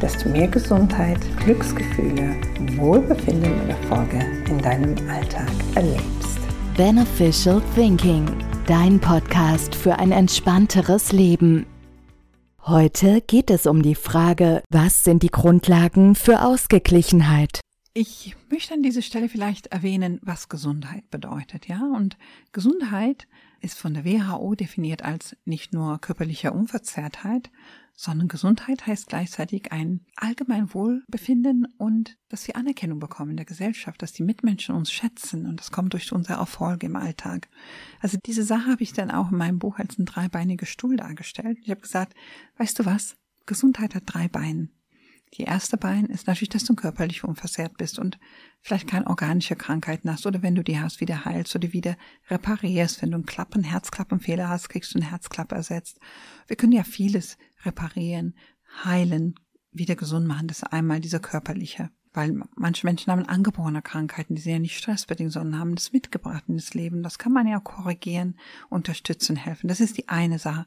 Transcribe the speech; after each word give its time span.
dass 0.00 0.22
du 0.22 0.28
mehr 0.28 0.48
Gesundheit, 0.48 1.18
Glücksgefühle, 1.38 2.36
Wohlbefinden 2.76 3.60
und 3.60 3.68
Erfolge 3.70 4.18
in 4.48 4.58
deinem 4.58 4.94
Alltag 5.08 5.50
erlebst. 5.74 6.38
Beneficial 6.76 7.62
Thinking, 7.74 8.26
dein 8.66 9.00
Podcast 9.00 9.74
für 9.74 9.98
ein 9.98 10.12
entspannteres 10.12 11.12
Leben. 11.12 11.66
Heute 12.62 13.22
geht 13.22 13.50
es 13.50 13.66
um 13.66 13.80
die 13.80 13.94
Frage, 13.94 14.62
was 14.70 15.04
sind 15.04 15.22
die 15.22 15.30
Grundlagen 15.30 16.14
für 16.14 16.42
Ausgeglichenheit? 16.42 17.60
Ich 17.94 18.36
möchte 18.50 18.74
an 18.74 18.82
dieser 18.82 19.00
Stelle 19.00 19.30
vielleicht 19.30 19.68
erwähnen, 19.68 20.20
was 20.22 20.50
Gesundheit 20.50 21.08
bedeutet, 21.10 21.66
ja? 21.66 21.80
Und 21.96 22.18
Gesundheit 22.52 23.26
ist 23.62 23.78
von 23.78 23.94
der 23.94 24.04
WHO 24.04 24.54
definiert 24.54 25.02
als 25.02 25.34
nicht 25.46 25.72
nur 25.72 25.98
körperliche 25.98 26.52
Unverzehrtheit, 26.52 27.50
sondern 27.96 28.28
Gesundheit 28.28 28.86
heißt 28.86 29.06
gleichzeitig 29.06 29.72
ein 29.72 30.04
allgemein 30.16 30.72
Wohlbefinden 30.74 31.66
und 31.78 32.18
dass 32.28 32.46
wir 32.46 32.56
Anerkennung 32.56 33.00
bekommen 33.00 33.32
in 33.32 33.36
der 33.38 33.46
Gesellschaft, 33.46 34.02
dass 34.02 34.12
die 34.12 34.22
Mitmenschen 34.22 34.74
uns 34.74 34.92
schätzen 34.92 35.46
und 35.46 35.58
das 35.58 35.72
kommt 35.72 35.94
durch 35.94 36.12
unsere 36.12 36.38
Erfolge 36.38 36.86
im 36.86 36.96
Alltag. 36.96 37.48
Also 38.00 38.18
diese 38.24 38.44
Sache 38.44 38.70
habe 38.70 38.82
ich 38.82 38.92
dann 38.92 39.10
auch 39.10 39.32
in 39.32 39.38
meinem 39.38 39.58
Buch 39.58 39.78
als 39.78 39.98
ein 39.98 40.04
dreibeiniger 40.04 40.66
Stuhl 40.66 40.96
dargestellt. 40.96 41.58
Ich 41.62 41.70
habe 41.70 41.80
gesagt, 41.80 42.14
weißt 42.58 42.78
du 42.78 42.84
was? 42.84 43.16
Gesundheit 43.46 43.94
hat 43.94 44.02
drei 44.06 44.28
Beine. 44.28 44.68
Die 45.34 45.42
erste 45.42 45.76
Bein 45.76 46.06
ist 46.06 46.26
natürlich, 46.28 46.50
dass 46.50 46.64
du 46.64 46.74
körperlich 46.74 47.24
unversehrt 47.24 47.76
bist 47.76 47.98
und 47.98 48.18
vielleicht 48.62 48.86
keine 48.86 49.06
organische 49.06 49.56
Krankheiten 49.56 50.10
hast 50.10 50.24
oder 50.24 50.40
wenn 50.42 50.54
du 50.54 50.62
die 50.62 50.78
hast, 50.78 51.00
wieder 51.00 51.24
heilst 51.24 51.54
oder 51.56 51.72
wieder 51.72 51.96
reparierst. 52.30 53.02
Wenn 53.02 53.10
du 53.10 53.16
einen 53.16 53.26
Klappen, 53.26 53.64
Herzklappenfehler 53.64 54.48
hast, 54.48 54.68
kriegst 54.68 54.94
du 54.94 54.98
eine 54.98 55.10
Herzklappe 55.10 55.54
ersetzt. 55.54 55.98
Wir 56.46 56.56
können 56.56 56.72
ja 56.72 56.84
vieles 56.84 57.36
reparieren, 57.64 58.34
heilen, 58.84 59.34
wieder 59.72 59.96
gesund 59.96 60.26
machen. 60.26 60.48
Das 60.48 60.58
ist 60.58 60.72
einmal 60.72 61.00
dieser 61.00 61.20
körperliche. 61.20 61.90
Weil 62.12 62.40
manche 62.54 62.86
Menschen 62.86 63.12
haben 63.12 63.26
angeborene 63.26 63.82
Krankheiten, 63.82 64.34
die 64.34 64.40
sind 64.40 64.52
ja 64.52 64.58
nicht 64.58 64.78
stressbedingt, 64.78 65.32
sondern 65.32 65.60
haben 65.60 65.74
das 65.74 65.92
mitgebracht 65.92 66.44
das 66.48 66.72
Leben. 66.72 67.02
Das 67.02 67.18
kann 67.18 67.32
man 67.32 67.46
ja 67.46 67.60
korrigieren, 67.60 68.38
unterstützen, 68.70 69.36
helfen. 69.36 69.68
Das 69.68 69.80
ist 69.80 69.98
die 69.98 70.08
eine 70.08 70.38
Sache. 70.38 70.66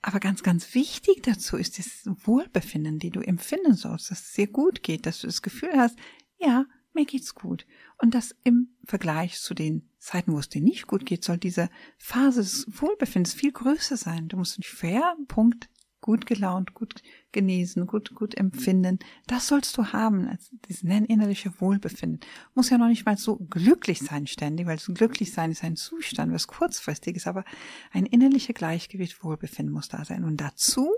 Aber 0.00 0.18
ganz, 0.18 0.42
ganz 0.42 0.74
wichtig 0.74 1.22
dazu 1.24 1.56
ist 1.58 1.78
das 1.78 2.08
Wohlbefinden, 2.24 2.98
die 2.98 3.10
du 3.10 3.20
empfinden 3.20 3.74
sollst, 3.74 4.10
dass 4.10 4.20
es 4.20 4.32
dir 4.32 4.46
gut 4.46 4.82
geht, 4.82 5.04
dass 5.04 5.20
du 5.20 5.26
das 5.26 5.42
Gefühl 5.42 5.72
hast, 5.76 5.98
ja, 6.38 6.64
mir 6.94 7.04
geht's 7.04 7.34
gut. 7.34 7.66
Und 7.98 8.14
das 8.14 8.34
im 8.44 8.70
Vergleich 8.84 9.38
zu 9.38 9.54
den 9.54 9.90
Zeiten, 9.98 10.32
wo 10.32 10.38
es 10.38 10.48
dir 10.48 10.62
nicht 10.62 10.86
gut 10.86 11.04
geht, 11.04 11.22
soll 11.22 11.36
diese 11.36 11.68
Phase 11.98 12.40
des 12.40 12.66
Wohlbefindens 12.80 13.34
viel 13.34 13.52
größer 13.52 13.96
sein. 13.96 14.28
Du 14.28 14.36
musst 14.36 14.56
einen 14.56 14.62
fairen 14.62 15.26
Punkt 15.26 15.68
gut 16.00 16.26
gelaunt, 16.26 16.74
gut 16.74 17.02
genesen, 17.32 17.86
gut, 17.86 18.14
gut 18.14 18.36
empfinden. 18.36 18.98
Das 19.26 19.46
sollst 19.46 19.76
du 19.76 19.92
haben, 19.92 20.28
als 20.28 20.50
dieses 20.68 20.84
nennen 20.84 21.06
innerliche 21.06 21.60
Wohlbefinden. 21.60 22.20
Muss 22.54 22.70
ja 22.70 22.78
noch 22.78 22.88
nicht 22.88 23.04
mal 23.04 23.16
so 23.16 23.36
glücklich 23.36 24.00
sein 24.00 24.26
ständig, 24.26 24.66
weil 24.66 24.78
so 24.78 24.92
glücklich 24.92 25.32
sein 25.32 25.50
ist 25.50 25.64
ein 25.64 25.76
Zustand, 25.76 26.32
was 26.32 26.46
kurzfristig 26.46 27.16
ist, 27.16 27.26
aber 27.26 27.44
ein 27.92 28.06
innerlicher 28.06 28.52
Gleichgewicht, 28.52 29.22
Wohlbefinden 29.22 29.72
muss 29.72 29.88
da 29.88 30.04
sein. 30.04 30.24
Und 30.24 30.38
dazu 30.40 30.90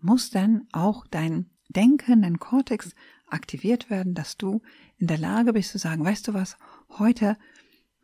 muss 0.00 0.30
dann 0.30 0.68
auch 0.72 1.06
dein 1.06 1.50
Denken, 1.68 2.22
dein 2.22 2.38
Kortex 2.38 2.94
aktiviert 3.26 3.90
werden, 3.90 4.14
dass 4.14 4.36
du 4.36 4.62
in 4.96 5.06
der 5.06 5.18
Lage 5.18 5.52
bist 5.52 5.70
zu 5.70 5.78
sagen, 5.78 6.04
weißt 6.04 6.28
du 6.28 6.34
was, 6.34 6.56
heute 6.98 7.36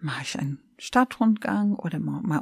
mache 0.05 0.23
ich 0.23 0.39
einen 0.39 0.59
Stadtrundgang 0.79 1.75
oder 1.75 1.99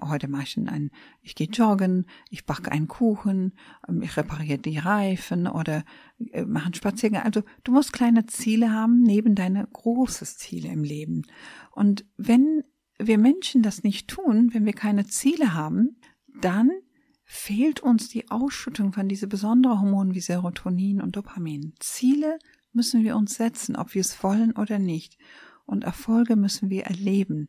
heute 0.09 0.27
mache 0.27 0.43
ich 0.43 0.57
einen, 0.59 0.91
ich 1.23 1.35
gehe 1.35 1.49
joggen, 1.49 2.07
ich 2.29 2.45
backe 2.45 2.73
einen 2.73 2.89
Kuchen, 2.89 3.53
ähm, 3.89 4.03
ich 4.03 4.17
repariere 4.17 4.59
die 4.59 4.79
Reifen 4.79 5.47
oder 5.47 5.85
äh, 6.33 6.45
mache 6.45 6.67
einen 6.67 6.75
Spaziergang. 6.75 7.23
Also 7.23 7.43
du 7.63 7.73
musst 7.73 7.93
kleine 7.93 8.27
Ziele 8.27 8.73
haben 8.73 9.03
neben 9.03 9.35
deine 9.35 9.67
großes 9.73 10.39
Ziele 10.39 10.69
im 10.69 10.83
Leben. 10.83 11.23
Und 11.71 12.05
wenn 12.17 12.65
wir 12.99 13.19
Menschen 13.19 13.63
das 13.63 13.85
nicht 13.85 14.09
tun, 14.09 14.51
wenn 14.53 14.65
wir 14.65 14.75
keine 14.75 15.07
Ziele 15.07 15.55
haben, 15.55 16.01
dann 16.41 16.71
fehlt 17.25 17.81
uns 17.81 18.09
die 18.09 18.31
Ausschüttung 18.31 18.93
von 18.93 19.09
diese 19.09 19.29
besonderen 19.29 19.81
Hormonen 19.81 20.15
wie 20.15 20.21
Serotonin 20.21 21.01
und 21.01 21.17
Dopamin. 21.17 21.75
Ziele 21.79 22.39
müssen 22.73 23.05
wir 23.05 23.17
uns 23.17 23.35
setzen, 23.35 23.77
ob 23.77 23.95
wir 23.95 24.01
es 24.01 24.23
wollen 24.23 24.53
oder 24.53 24.79
nicht 24.79 25.17
und 25.73 25.85
Erfolge 25.85 26.37
müssen 26.37 26.71
wir 26.71 26.85
erleben. 26.85 27.49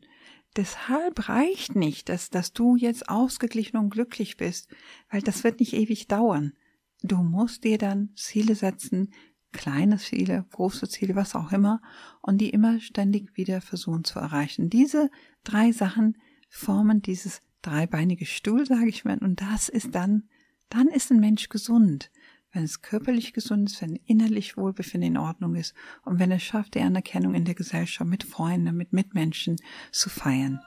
Deshalb 0.56 1.28
reicht 1.28 1.76
nicht, 1.76 2.08
dass, 2.08 2.30
dass 2.30 2.52
du 2.52 2.74
jetzt 2.74 3.08
ausgeglichen 3.08 3.76
und 3.76 3.90
glücklich 3.90 4.36
bist, 4.36 4.68
weil 5.10 5.20
das 5.20 5.44
wird 5.44 5.60
nicht 5.60 5.74
ewig 5.74 6.08
dauern. 6.08 6.54
Du 7.02 7.18
musst 7.18 7.64
dir 7.64 7.76
dann 7.76 8.10
Ziele 8.16 8.54
setzen, 8.54 9.12
kleine 9.52 9.98
Ziele, 9.98 10.46
große 10.52 10.88
Ziele, 10.88 11.14
was 11.14 11.34
auch 11.34 11.52
immer, 11.52 11.82
und 12.22 12.38
die 12.40 12.50
immer 12.50 12.80
ständig 12.80 13.36
wieder 13.36 13.60
versuchen 13.60 14.04
zu 14.04 14.18
erreichen. 14.18 14.70
Diese 14.70 15.10
drei 15.44 15.70
Sachen 15.70 16.16
formen 16.48 17.02
dieses 17.02 17.40
dreibeinige 17.62 18.26
Stuhl, 18.26 18.64
sage 18.66 18.88
ich 18.88 19.04
mal, 19.04 19.18
und 19.18 19.40
das 19.40 19.68
ist 19.68 19.94
dann, 19.94 20.28
dann 20.70 20.88
ist 20.88 21.10
ein 21.10 21.20
Mensch 21.20 21.48
gesund 21.50 22.10
wenn 22.54 22.64
es 22.64 22.82
körperlich 22.82 23.32
gesund 23.32 23.70
ist, 23.70 23.82
wenn 23.82 23.96
innerlich 24.06 24.56
Wohlbefinden 24.56 25.10
in 25.10 25.18
Ordnung 25.18 25.56
ist 25.56 25.74
und 26.04 26.18
wenn 26.18 26.30
es 26.30 26.42
schafft, 26.42 26.74
die 26.74 26.80
Anerkennung 26.80 27.34
in 27.34 27.44
der 27.44 27.54
Gesellschaft 27.54 28.08
mit 28.08 28.22
Freunden, 28.22 28.76
mit 28.76 28.92
Mitmenschen 28.92 29.56
zu 29.90 30.08
feiern. 30.08 30.60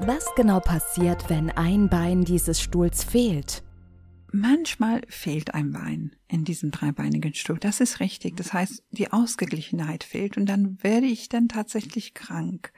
Was 0.00 0.24
genau 0.36 0.60
passiert, 0.60 1.28
wenn 1.28 1.50
ein 1.50 1.88
Bein 1.88 2.24
dieses 2.24 2.60
Stuhls 2.60 3.02
fehlt? 3.02 3.64
Manchmal 4.30 5.02
fehlt 5.08 5.54
ein 5.54 5.72
Bein 5.72 6.14
in 6.28 6.44
diesem 6.44 6.70
dreibeinigen 6.70 7.34
Stuhl. 7.34 7.58
Das 7.58 7.80
ist 7.80 7.98
richtig. 7.98 8.36
Das 8.36 8.52
heißt, 8.52 8.84
die 8.90 9.10
Ausgeglichenheit 9.10 10.04
fehlt 10.04 10.36
und 10.36 10.46
dann 10.46 10.82
werde 10.82 11.06
ich 11.06 11.30
dann 11.30 11.48
tatsächlich 11.48 12.12
krank. 12.12 12.72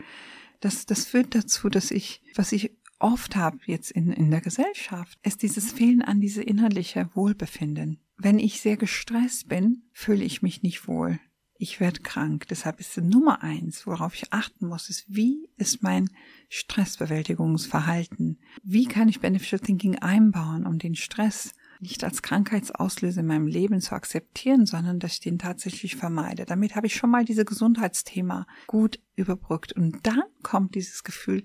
Das, 0.61 0.87
das 0.87 1.07
führt 1.07 1.35
dazu, 1.35 1.69
dass 1.69 1.91
ich, 1.91 2.23
was 2.37 2.53
ich 2.53 2.71
oft 3.01 3.37
habe 3.37 3.59
jetzt 3.67 3.91
in, 3.91 4.13
in 4.13 4.31
der 4.31 4.41
Gesellschaft, 4.41 5.19
ist 5.23 5.43
dieses 5.43 5.73
Fehlen 5.73 6.03
an 6.03 6.21
diese 6.21 6.43
innerliche 6.43 7.09
Wohlbefinden. 7.15 7.99
Wenn 8.17 8.39
ich 8.39 8.61
sehr 8.61 8.77
gestresst 8.77 9.49
bin, 9.49 9.83
fühle 9.93 10.25
ich 10.25 10.43
mich 10.43 10.63
nicht 10.63 10.87
wohl. 10.87 11.19
Ich 11.63 11.79
werde 11.79 12.01
krank. 12.01 12.47
Deshalb 12.49 12.81
ist 12.81 12.97
die 12.97 13.03
Nummer 13.03 13.43
eins, 13.43 13.87
worauf 13.87 14.15
ich 14.15 14.33
achten 14.33 14.67
muss, 14.67 14.89
ist, 14.89 15.05
wie 15.09 15.49
ist 15.57 15.83
mein 15.83 16.09
Stressbewältigungsverhalten? 16.49 18.39
Wie 18.63 18.87
kann 18.87 19.09
ich 19.09 19.21
Beneficial 19.21 19.61
Thinking 19.61 19.97
einbauen, 19.97 20.67
um 20.67 20.79
den 20.79 20.95
Stress 20.95 21.53
nicht 21.81 22.05
als 22.05 22.23
Krankheitsauslöser 22.23 23.21
in 23.21 23.27
meinem 23.27 23.47
Leben 23.47 23.81
zu 23.81 23.95
akzeptieren, 23.95 24.67
sondern 24.67 24.99
dass 24.99 25.15
ich 25.15 25.21
den 25.21 25.39
tatsächlich 25.39 25.97
vermeide. 25.97 26.45
Damit 26.45 26.77
habe 26.77 26.87
ich 26.87 26.95
schon 26.95 27.11
mal 27.11 27.25
diese 27.25 27.45
Gesundheitsthema 27.45 28.47
gut 28.67 29.01
überbrückt. 29.17 29.73
Und 29.73 30.07
dann 30.07 30.23
kommt 30.43 30.75
dieses 30.75 31.05
Gefühl, 31.05 31.45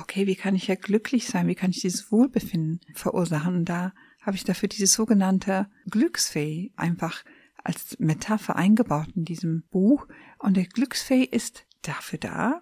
okay, 0.00 0.26
wie 0.26 0.36
kann 0.36 0.54
ich 0.54 0.66
ja 0.66 0.74
glücklich 0.74 1.26
sein? 1.26 1.46
Wie 1.46 1.54
kann 1.54 1.70
ich 1.70 1.80
dieses 1.80 2.10
Wohlbefinden 2.10 2.80
verursachen? 2.94 3.56
Und 3.56 3.64
da 3.68 3.92
habe 4.22 4.36
ich 4.36 4.44
dafür 4.44 4.68
diese 4.68 4.86
sogenannte 4.86 5.68
Glücksfee 5.88 6.72
einfach 6.76 7.24
als 7.62 7.98
Metapher 7.98 8.56
eingebaut 8.56 9.08
in 9.14 9.24
diesem 9.24 9.64
Buch. 9.70 10.06
Und 10.38 10.56
der 10.56 10.64
Glücksfee 10.64 11.24
ist 11.24 11.66
dafür 11.82 12.18
da, 12.18 12.60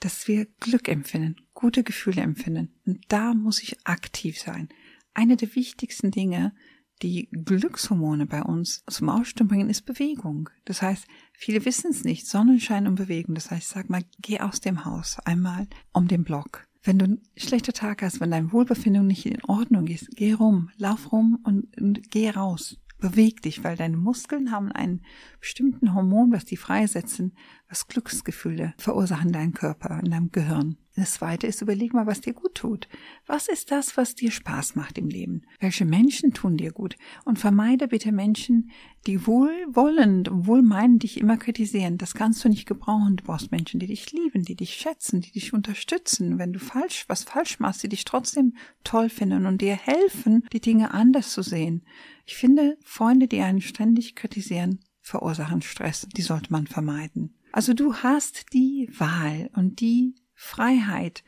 dass 0.00 0.26
wir 0.26 0.46
Glück 0.60 0.88
empfinden, 0.88 1.36
gute 1.54 1.84
Gefühle 1.84 2.22
empfinden. 2.22 2.74
Und 2.84 3.00
da 3.08 3.34
muss 3.34 3.62
ich 3.62 3.86
aktiv 3.86 4.40
sein. 4.40 4.68
Eine 5.14 5.36
der 5.36 5.54
wichtigsten 5.54 6.10
Dinge, 6.10 6.54
die 7.02 7.28
Glückshormone 7.30 8.26
bei 8.26 8.42
uns 8.42 8.84
zum 8.88 9.08
Ausstrom 9.08 9.48
bringen, 9.48 9.70
ist 9.70 9.82
Bewegung. 9.82 10.48
Das 10.64 10.82
heißt, 10.82 11.06
viele 11.32 11.64
wissen 11.64 11.90
es 11.90 12.04
nicht, 12.04 12.26
Sonnenschein 12.26 12.86
und 12.86 12.94
Bewegung. 12.96 13.34
Das 13.34 13.50
heißt, 13.50 13.68
sag 13.68 13.90
mal, 13.90 14.04
geh 14.20 14.40
aus 14.40 14.60
dem 14.60 14.84
Haus 14.84 15.18
einmal 15.20 15.66
um 15.92 16.08
den 16.08 16.24
Block. 16.24 16.66
Wenn 16.84 16.98
du 16.98 17.04
einen 17.04 17.22
schlechten 17.36 17.72
Tag 17.72 18.02
hast, 18.02 18.20
wenn 18.20 18.32
dein 18.32 18.52
Wohlbefinden 18.52 19.06
nicht 19.06 19.26
in 19.26 19.44
Ordnung 19.44 19.86
ist, 19.86 20.08
geh 20.16 20.32
rum, 20.32 20.70
lauf 20.76 21.12
rum 21.12 21.38
und, 21.44 21.80
und 21.80 22.10
geh 22.10 22.30
raus. 22.30 22.78
Beweg 22.98 23.42
dich, 23.42 23.62
weil 23.62 23.76
deine 23.76 23.96
Muskeln 23.96 24.50
haben 24.50 24.70
einen 24.72 25.02
bestimmten 25.40 25.94
Hormon, 25.94 26.32
was 26.32 26.44
die 26.44 26.56
freisetzen, 26.56 27.36
was 27.72 27.88
Glücksgefühle 27.88 28.74
verursachen 28.76 29.32
deinen 29.32 29.54
Körper, 29.54 29.98
in 30.04 30.10
deinem 30.10 30.30
Gehirn. 30.30 30.76
Das 30.94 31.14
zweite 31.14 31.46
ist, 31.46 31.62
überleg 31.62 31.94
mal, 31.94 32.06
was 32.06 32.20
dir 32.20 32.34
gut 32.34 32.54
tut. 32.54 32.86
Was 33.26 33.48
ist 33.48 33.70
das, 33.70 33.96
was 33.96 34.14
dir 34.14 34.30
Spaß 34.30 34.74
macht 34.74 34.98
im 34.98 35.08
Leben? 35.08 35.40
Welche 35.58 35.86
Menschen 35.86 36.34
tun 36.34 36.58
dir 36.58 36.70
gut? 36.70 36.96
Und 37.24 37.38
vermeide 37.38 37.88
bitte 37.88 38.12
Menschen, 38.12 38.70
die 39.06 39.26
wohlwollend 39.26 40.28
und 40.28 40.46
wohlmeinend 40.46 41.02
dich 41.02 41.18
immer 41.18 41.38
kritisieren. 41.38 41.96
Das 41.96 42.12
kannst 42.12 42.44
du 42.44 42.50
nicht 42.50 42.66
gebrauchen. 42.66 43.16
Du 43.16 43.24
brauchst 43.24 43.50
Menschen, 43.50 43.80
die 43.80 43.86
dich 43.86 44.12
lieben, 44.12 44.42
die 44.42 44.54
dich 44.54 44.74
schätzen, 44.74 45.22
die 45.22 45.32
dich 45.32 45.54
unterstützen. 45.54 46.38
Wenn 46.38 46.52
du 46.52 46.58
falsch, 46.58 47.06
was 47.08 47.24
falsch 47.24 47.58
machst, 47.58 47.82
die 47.82 47.88
dich 47.88 48.04
trotzdem 48.04 48.54
toll 48.84 49.08
finden 49.08 49.46
und 49.46 49.62
dir 49.62 49.76
helfen, 49.76 50.44
die 50.52 50.60
Dinge 50.60 50.92
anders 50.92 51.32
zu 51.32 51.40
sehen. 51.40 51.86
Ich 52.26 52.36
finde, 52.36 52.76
Freunde, 52.84 53.28
die 53.28 53.40
einen 53.40 53.62
ständig 53.62 54.14
kritisieren, 54.14 54.80
verursachen 55.00 55.62
Stress. 55.62 56.06
Die 56.14 56.22
sollte 56.22 56.52
man 56.52 56.66
vermeiden. 56.66 57.34
Also 57.52 57.74
du 57.74 57.96
hast 57.96 58.52
die 58.52 58.88
Wahl 58.98 59.50
und 59.54 59.80
die 59.80 60.14
Freiheit, 60.34 61.22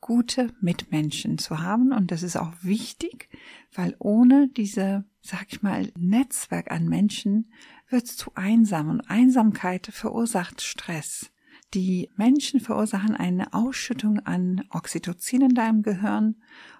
gute 0.00 0.52
Mitmenschen 0.60 1.38
zu 1.38 1.60
haben. 1.60 1.92
Und 1.92 2.10
das 2.10 2.22
ist 2.22 2.36
auch 2.36 2.52
wichtig, 2.62 3.28
weil 3.74 3.94
ohne 3.98 4.48
diese, 4.48 5.04
sag 5.20 5.46
ich 5.48 5.62
mal, 5.62 5.92
Netzwerk 5.98 6.70
an 6.70 6.88
Menschen 6.88 7.52
wird 7.88 8.04
es 8.04 8.16
zu 8.16 8.32
einsam 8.34 8.88
und 8.88 9.02
Einsamkeit 9.10 9.86
verursacht 9.86 10.62
Stress. 10.62 11.30
Die 11.72 12.10
Menschen 12.16 12.58
verursachen 12.58 13.14
eine 13.14 13.54
Ausschüttung 13.54 14.18
an 14.20 14.64
Oxytocin 14.70 15.42
in 15.42 15.54
deinem 15.54 15.82
Gehirn. 15.82 16.34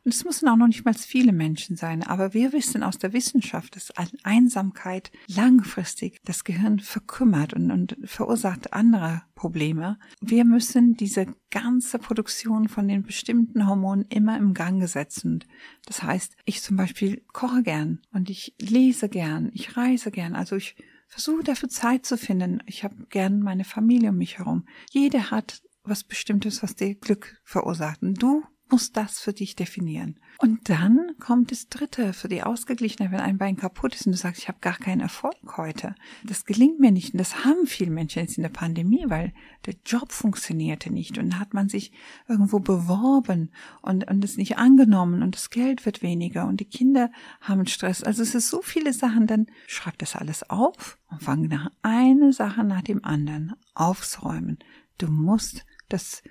Und 0.04 0.12
es 0.12 0.24
müssen 0.24 0.48
auch 0.48 0.56
noch 0.56 0.66
nicht 0.66 0.84
mal 0.84 0.94
viele 0.94 1.32
Menschen 1.32 1.76
sein. 1.76 2.02
Aber 2.02 2.34
wir 2.34 2.52
wissen 2.52 2.82
aus 2.82 2.98
der 2.98 3.12
Wissenschaft, 3.12 3.76
dass 3.76 3.92
Einsamkeit 4.24 5.12
langfristig 5.28 6.18
das 6.24 6.42
Gehirn 6.42 6.80
verkümmert 6.80 7.54
und, 7.54 7.70
und 7.70 7.98
verursacht 8.02 8.72
andere 8.72 9.22
Probleme. 9.36 9.96
Wir 10.20 10.44
müssen 10.44 10.96
diese 10.96 11.26
ganze 11.50 12.00
Produktion 12.00 12.68
von 12.68 12.88
den 12.88 13.04
bestimmten 13.04 13.68
Hormonen 13.68 14.06
immer 14.08 14.38
im 14.38 14.54
Gange 14.54 14.88
setzen. 14.88 15.44
Das 15.86 16.02
heißt, 16.02 16.34
ich 16.44 16.62
zum 16.62 16.76
Beispiel 16.76 17.22
koche 17.32 17.62
gern 17.62 18.00
und 18.12 18.28
ich 18.28 18.54
lese 18.60 19.08
gern, 19.08 19.50
ich 19.52 19.76
reise 19.76 20.10
gern. 20.10 20.34
Also 20.34 20.56
ich 20.56 20.74
Versuche 21.10 21.42
dafür 21.42 21.68
Zeit 21.68 22.06
zu 22.06 22.16
finden. 22.16 22.62
Ich 22.66 22.84
habe 22.84 22.94
gern 23.08 23.40
meine 23.40 23.64
Familie 23.64 24.10
um 24.10 24.16
mich 24.16 24.38
herum. 24.38 24.66
Jeder 24.90 25.32
hat 25.32 25.60
was 25.82 26.04
Bestimmtes, 26.04 26.62
was 26.62 26.76
dir 26.76 26.94
Glück 26.94 27.40
verursacht. 27.42 28.00
Und 28.00 28.22
du 28.22 28.44
musst 28.70 28.96
das 28.96 29.20
für 29.20 29.32
dich 29.32 29.56
definieren. 29.56 30.16
Und 30.38 30.68
dann 30.68 31.14
kommt 31.18 31.50
das 31.50 31.68
Dritte 31.68 32.12
für 32.12 32.28
die 32.28 32.42
Ausgeglichenheit, 32.42 33.12
wenn 33.12 33.20
ein 33.20 33.38
Bein 33.38 33.56
kaputt 33.56 33.94
ist 33.94 34.06
und 34.06 34.12
du 34.12 34.18
sagst, 34.18 34.40
ich 34.40 34.48
habe 34.48 34.58
gar 34.60 34.76
keinen 34.76 35.00
Erfolg 35.00 35.56
heute. 35.56 35.94
Das 36.24 36.44
gelingt 36.44 36.80
mir 36.80 36.90
nicht. 36.90 37.12
Und 37.12 37.18
das 37.18 37.44
haben 37.44 37.66
viele 37.66 37.90
Menschen 37.90 38.20
jetzt 38.20 38.38
in 38.38 38.42
der 38.42 38.50
Pandemie, 38.50 39.04
weil 39.08 39.34
der 39.66 39.74
Job 39.84 40.12
funktionierte 40.12 40.90
nicht. 40.90 41.18
Und 41.18 41.38
hat 41.38 41.52
man 41.52 41.68
sich 41.68 41.92
irgendwo 42.28 42.60
beworben 42.60 43.50
und, 43.82 44.10
und 44.10 44.24
es 44.24 44.36
nicht 44.36 44.56
angenommen 44.56 45.22
und 45.22 45.34
das 45.34 45.50
Geld 45.50 45.84
wird 45.84 46.02
weniger 46.02 46.46
und 46.46 46.60
die 46.60 46.64
Kinder 46.64 47.10
haben 47.40 47.66
Stress. 47.66 48.02
Also 48.02 48.22
es 48.22 48.34
ist 48.34 48.48
so 48.48 48.62
viele 48.62 48.92
Sachen. 48.92 49.26
Dann 49.26 49.46
schreib 49.66 49.98
das 49.98 50.16
alles 50.16 50.48
auf 50.48 50.98
und 51.10 51.22
fang 51.22 51.42
nach 51.42 51.70
eine 51.82 52.32
Sache 52.32 52.64
nach 52.64 52.82
dem 52.82 53.04
anderen 53.04 53.54
aufzuräumen. 53.74 54.58
Du 54.98 55.08
musst 55.08 55.64
das 55.88 56.22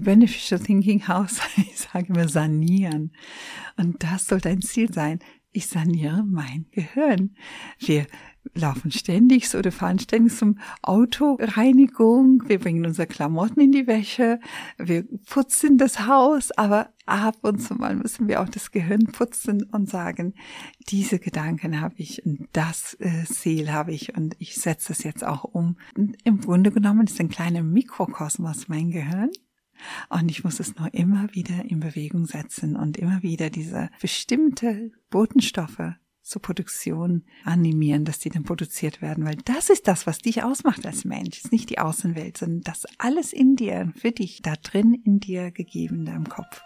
Beneficial 0.00 0.60
Thinking 0.60 1.06
House, 1.06 1.40
ich 1.56 1.76
sage 1.76 2.08
immer 2.08 2.28
sanieren. 2.28 3.12
Und 3.76 4.02
das 4.02 4.26
soll 4.26 4.40
dein 4.40 4.62
Ziel 4.62 4.92
sein. 4.92 5.20
Ich 5.52 5.68
saniere 5.68 6.22
mein 6.22 6.66
Gehirn. 6.70 7.34
Wir 7.78 8.06
laufen 8.54 8.90
ständig 8.90 9.54
oder 9.54 9.72
fahren 9.72 9.98
ständig 9.98 10.36
zum 10.36 10.58
Autoreinigung. 10.82 12.42
Wir 12.46 12.58
bringen 12.58 12.84
unsere 12.84 13.06
Klamotten 13.06 13.60
in 13.60 13.72
die 13.72 13.86
Wäsche. 13.86 14.38
Wir 14.76 15.04
putzen 15.28 15.78
das 15.78 16.06
Haus. 16.06 16.52
Aber 16.52 16.90
ab 17.06 17.36
und 17.42 17.60
zu 17.60 17.74
mal 17.74 17.96
müssen 17.96 18.28
wir 18.28 18.42
auch 18.42 18.48
das 18.48 18.70
Gehirn 18.70 19.06
putzen 19.06 19.62
und 19.72 19.88
sagen, 19.88 20.34
diese 20.88 21.18
Gedanken 21.18 21.80
habe 21.80 21.94
ich 21.96 22.24
und 22.26 22.48
das 22.52 22.94
äh, 23.00 23.24
Ziel 23.24 23.72
habe 23.72 23.92
ich 23.92 24.14
und 24.14 24.36
ich 24.38 24.56
setze 24.56 24.92
es 24.92 25.04
jetzt 25.04 25.24
auch 25.24 25.44
um. 25.44 25.78
Und 25.96 26.16
Im 26.24 26.40
Grunde 26.40 26.70
genommen 26.70 27.06
ist 27.06 27.20
ein 27.20 27.30
kleiner 27.30 27.62
Mikrokosmos 27.62 28.68
mein 28.68 28.90
Gehirn. 28.90 29.30
Und 30.08 30.30
ich 30.30 30.44
muss 30.44 30.60
es 30.60 30.76
nur 30.76 30.92
immer 30.94 31.28
wieder 31.32 31.64
in 31.64 31.80
Bewegung 31.80 32.26
setzen 32.26 32.76
und 32.76 32.96
immer 32.96 33.22
wieder 33.22 33.50
diese 33.50 33.90
bestimmte 34.00 34.90
Botenstoffe 35.10 35.94
zur 36.26 36.42
Produktion 36.42 37.22
animieren, 37.44 38.04
dass 38.04 38.18
die 38.18 38.30
dann 38.30 38.42
produziert 38.42 39.00
werden, 39.00 39.24
weil 39.24 39.36
das 39.44 39.70
ist 39.70 39.86
das, 39.86 40.08
was 40.08 40.18
dich 40.18 40.42
ausmacht 40.42 40.84
als 40.84 41.04
Mensch, 41.04 41.38
ist 41.38 41.52
nicht 41.52 41.70
die 41.70 41.78
Außenwelt, 41.78 42.36
sondern 42.36 42.62
das 42.62 42.84
alles 42.98 43.32
in 43.32 43.54
dir, 43.54 43.92
für 43.96 44.10
dich, 44.10 44.42
da 44.42 44.54
drin 44.54 44.92
in 44.92 45.20
dir 45.20 45.52
gegeben, 45.52 46.00
in 46.00 46.04
deinem 46.06 46.28
Kopf. 46.28 46.62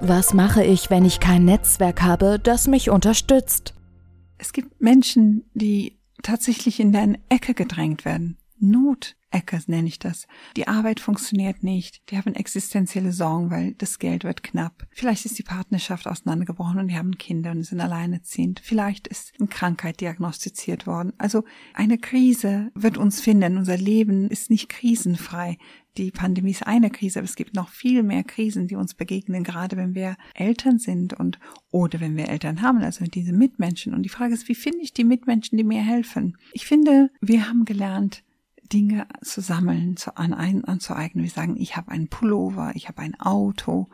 Was 0.00 0.34
mache 0.34 0.64
ich, 0.64 0.90
wenn 0.90 1.04
ich 1.04 1.20
kein 1.20 1.44
Netzwerk 1.44 2.02
habe, 2.02 2.40
das 2.42 2.66
mich 2.66 2.90
unterstützt? 2.90 3.74
Es 4.36 4.52
gibt 4.52 4.80
Menschen, 4.80 5.44
die 5.54 6.00
tatsächlich 6.24 6.80
in 6.80 6.90
deine 6.90 7.20
Ecke 7.28 7.54
gedrängt 7.54 8.04
werden. 8.04 8.36
Not 8.62 9.16
Ecke 9.32 9.58
nenne 9.66 9.88
ich 9.88 9.98
das. 9.98 10.26
Die 10.56 10.68
Arbeit 10.68 11.00
funktioniert 11.00 11.62
nicht. 11.62 12.10
Die 12.10 12.16
haben 12.16 12.34
existenzielle 12.34 13.12
Sorgen, 13.12 13.50
weil 13.50 13.72
das 13.74 13.98
Geld 13.98 14.24
wird 14.24 14.42
knapp. 14.42 14.86
Vielleicht 14.90 15.24
ist 15.24 15.38
die 15.38 15.42
Partnerschaft 15.42 16.06
auseinandergebrochen 16.06 16.78
und 16.78 16.88
die 16.88 16.96
haben 16.96 17.18
Kinder 17.18 17.50
und 17.50 17.64
sind 17.64 17.80
alleinerziehend. 17.80 18.60
Vielleicht 18.62 19.08
ist 19.08 19.32
eine 19.38 19.48
Krankheit 19.48 20.00
diagnostiziert 20.00 20.86
worden. 20.86 21.12
Also 21.18 21.44
eine 21.74 21.98
Krise 21.98 22.70
wird 22.74 22.98
uns 22.98 23.20
finden. 23.20 23.56
Unser 23.56 23.76
Leben 23.76 24.28
ist 24.28 24.50
nicht 24.50 24.68
krisenfrei. 24.68 25.58
Die 25.98 26.10
Pandemie 26.10 26.52
ist 26.52 26.66
eine 26.66 26.90
Krise, 26.90 27.18
aber 27.18 27.28
es 27.28 27.36
gibt 27.36 27.54
noch 27.54 27.68
viel 27.68 28.02
mehr 28.02 28.24
Krisen, 28.24 28.66
die 28.66 28.76
uns 28.76 28.94
begegnen, 28.94 29.44
gerade 29.44 29.76
wenn 29.76 29.94
wir 29.94 30.16
Eltern 30.34 30.78
sind 30.78 31.12
und 31.12 31.38
oder 31.70 32.00
wenn 32.00 32.16
wir 32.16 32.30
Eltern 32.30 32.62
haben, 32.62 32.78
also 32.78 33.04
diese 33.04 33.34
Mitmenschen. 33.34 33.92
Und 33.92 34.02
die 34.02 34.08
Frage 34.08 34.32
ist, 34.32 34.48
wie 34.48 34.54
finde 34.54 34.80
ich 34.80 34.94
die 34.94 35.04
Mitmenschen, 35.04 35.58
die 35.58 35.64
mir 35.64 35.82
helfen? 35.82 36.38
Ich 36.54 36.64
finde, 36.64 37.10
wir 37.20 37.46
haben 37.46 37.66
gelernt, 37.66 38.22
Dinge 38.72 39.06
zu 39.22 39.40
sammeln, 39.40 39.96
zu 39.96 40.16
an, 40.16 40.32
ein, 40.32 40.64
anzueignen. 40.64 41.24
Wir 41.24 41.30
sagen, 41.30 41.56
ich 41.58 41.76
habe 41.76 41.90
einen 41.90 42.08
Pullover, 42.08 42.72
ich 42.74 42.88
habe 42.88 43.02
ein 43.02 43.18
Auto 43.20 43.88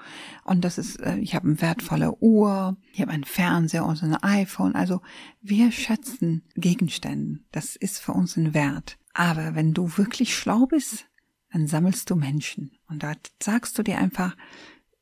und 0.44 0.64
das 0.64 0.78
ist, 0.78 1.00
äh, 1.00 1.16
ich 1.18 1.34
habe 1.34 1.48
eine 1.48 1.60
wertvolle 1.60 2.16
Uhr, 2.20 2.76
ich 2.92 3.00
habe 3.00 3.10
einen 3.10 3.24
Fernseher 3.24 3.84
und 3.84 3.96
so 3.96 4.06
ein 4.06 4.14
iPhone. 4.22 4.74
Also 4.74 5.00
wir 5.40 5.72
schätzen 5.72 6.44
Gegenstände. 6.54 7.40
Das 7.50 7.76
ist 7.76 7.98
für 7.98 8.12
uns 8.12 8.36
ein 8.36 8.54
Wert. 8.54 8.98
Aber 9.14 9.54
wenn 9.54 9.74
du 9.74 9.96
wirklich 9.96 10.36
schlau 10.36 10.66
bist, 10.66 11.06
dann 11.52 11.66
sammelst 11.66 12.08
du 12.10 12.14
Menschen 12.14 12.72
und 12.88 13.02
da 13.02 13.14
sagst 13.42 13.78
du 13.78 13.82
dir 13.82 13.98
einfach, 13.98 14.36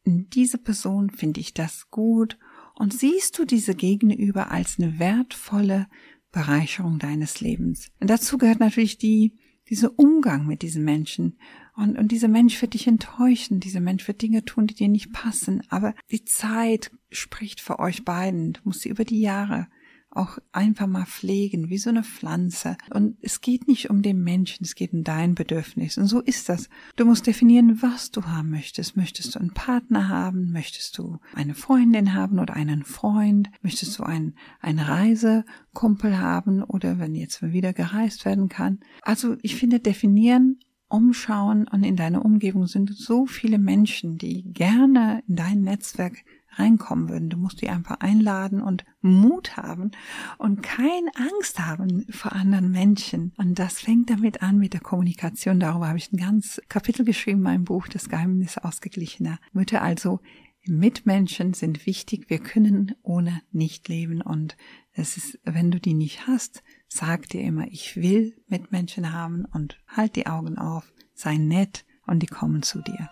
in 0.05 0.31
diese 0.31 0.58
Person 0.58 1.11
finde 1.11 1.40
ich 1.40 1.52
das 1.52 1.90
gut 1.90 2.38
und 2.76 2.94
siehst 2.94 3.38
du 3.38 3.44
diese 3.44 3.75
Gegenüber 3.75 4.52
als 4.52 4.78
eine 4.78 4.99
wertvolle 4.99 5.88
Bereicherung 6.31 6.99
deines 6.99 7.40
Lebens. 7.40 7.90
Und 8.00 8.08
dazu 8.08 8.38
gehört 8.38 8.61
natürlich 8.61 8.99
die 8.99 9.37
dieser 9.68 9.99
Umgang 9.99 10.46
mit 10.46 10.62
diesen 10.62 10.85
Menschen. 10.85 11.38
Und, 11.75 11.99
und 11.99 12.12
dieser 12.12 12.28
Mensch 12.28 12.61
wird 12.62 12.75
dich 12.75 12.87
enttäuschen, 12.87 13.61
dieser 13.61 13.80
Mensch 13.80 14.06
wird 14.06 14.23
Dinge 14.23 14.44
tun, 14.44 14.66
die 14.66 14.75
dir 14.75 14.88
nicht 14.88 15.12
passen. 15.12 15.62
Aber 15.68 15.94
die 16.11 16.25
Zeit 16.25 16.90
spricht 17.11 17.61
für 17.61 17.78
euch 17.78 18.04
beiden. 18.04 18.54
Du 18.54 18.61
musst 18.64 18.80
sie 18.80 18.88
über 18.88 19.04
die 19.04 19.20
Jahre 19.20 19.68
auch 20.16 20.38
einfach 20.52 20.87
mal 20.87 21.06
pflegen, 21.06 21.70
wie 21.70 21.78
so 21.78 21.90
eine 21.90 22.02
Pflanze. 22.02 22.76
Und 22.90 23.16
es 23.20 23.40
geht 23.40 23.68
nicht 23.68 23.90
um 23.90 24.02
den 24.02 24.23
Menschen, 24.23 24.64
es 24.64 24.75
geht 24.75 24.92
um 24.92 25.04
dein 25.04 25.35
Bedürfnis. 25.35 25.99
Und 25.99 26.06
so 26.06 26.20
ist 26.20 26.49
das. 26.49 26.68
Du 26.96 27.04
musst 27.04 27.26
definieren, 27.26 27.82
was 27.82 28.11
du 28.11 28.25
haben 28.25 28.50
möchtest. 28.50 28.96
Möchtest 28.96 29.35
du 29.35 29.38
einen 29.38 29.52
Partner 29.52 30.08
haben? 30.08 30.52
Möchtest 30.52 30.99
du 30.99 31.18
eine 31.35 31.54
Freundin 31.54 32.14
haben 32.14 32.38
oder 32.38 32.54
einen 32.54 32.85
Freund? 32.85 33.50
Möchtest 33.62 33.99
du 33.99 34.02
einen, 34.02 34.35
einen 34.61 34.80
Reisekumpel 34.80 36.18
haben 36.18 36.62
oder 36.62 36.99
wenn 36.99 37.14
jetzt 37.14 37.42
wieder 37.42 37.73
gereist 37.73 38.25
werden 38.25 38.49
kann? 38.49 38.80
Also 39.02 39.37
ich 39.42 39.56
finde, 39.56 39.80
definieren 39.80 40.58
umschauen 40.88 41.66
und 41.68 41.82
in 41.82 41.96
deiner 41.96 42.25
Umgebung 42.25 42.66
sind 42.66 42.94
so 42.94 43.26
viele 43.26 43.58
Menschen, 43.58 44.18
die 44.18 44.44
gerne 44.52 45.23
in 45.26 45.37
dein 45.37 45.61
Netzwerk 45.62 46.25
reinkommen 46.58 47.08
würden. 47.08 47.30
Du 47.30 47.36
musst 47.36 47.60
die 47.60 47.68
einfach 47.68 48.00
einladen 48.00 48.60
und 48.60 48.84
Mut 49.00 49.56
haben 49.56 49.92
und 50.38 50.62
keine 50.62 51.10
Angst 51.14 51.60
haben 51.60 52.06
vor 52.10 52.32
anderen 52.32 52.70
Menschen. 52.70 53.32
Und 53.36 53.58
das 53.58 53.80
fängt 53.80 54.10
damit 54.10 54.42
an 54.42 54.58
mit 54.58 54.72
der 54.72 54.80
Kommunikation. 54.80 55.60
Darüber 55.60 55.88
habe 55.88 55.98
ich 55.98 56.12
ein 56.12 56.18
ganz 56.18 56.60
Kapitel 56.68 57.04
geschrieben 57.04 57.38
in 57.38 57.44
meinem 57.44 57.64
Buch, 57.64 57.88
Das 57.88 58.08
Geheimnis 58.08 58.58
ausgeglichener 58.58 59.38
Mütter. 59.52 59.82
Also 59.82 60.20
Mitmenschen 60.68 61.54
sind 61.54 61.86
wichtig. 61.86 62.28
Wir 62.28 62.38
können 62.38 62.94
ohne 63.02 63.42
nicht 63.52 63.88
leben. 63.88 64.20
Und 64.20 64.56
es 64.92 65.16
ist, 65.16 65.38
wenn 65.44 65.70
du 65.70 65.80
die 65.80 65.94
nicht 65.94 66.26
hast, 66.26 66.62
sag 66.88 67.28
dir 67.28 67.42
immer, 67.42 67.66
ich 67.68 67.96
will 67.96 68.36
Mitmenschen 68.48 69.12
haben 69.12 69.44
und 69.44 69.78
halt 69.86 70.16
die 70.16 70.26
Augen 70.26 70.58
auf, 70.58 70.92
sei 71.14 71.36
nett 71.36 71.84
und 72.06 72.22
die 72.22 72.26
kommen 72.26 72.62
zu 72.62 72.82
dir. 72.82 73.10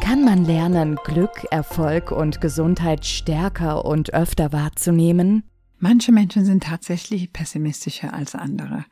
Kann 0.00 0.24
man 0.24 0.44
lernen, 0.44 0.96
Glück, 1.04 1.44
Erfolg 1.50 2.12
und 2.12 2.40
Gesundheit 2.40 3.04
stärker 3.04 3.84
und 3.84 4.14
öfter 4.14 4.52
wahrzunehmen? 4.52 5.42
Manche 5.78 6.12
Menschen 6.12 6.44
sind 6.44 6.64
tatsächlich 6.64 7.32
pessimistischer 7.32 8.12
als 8.14 8.34
andere. 8.34 8.84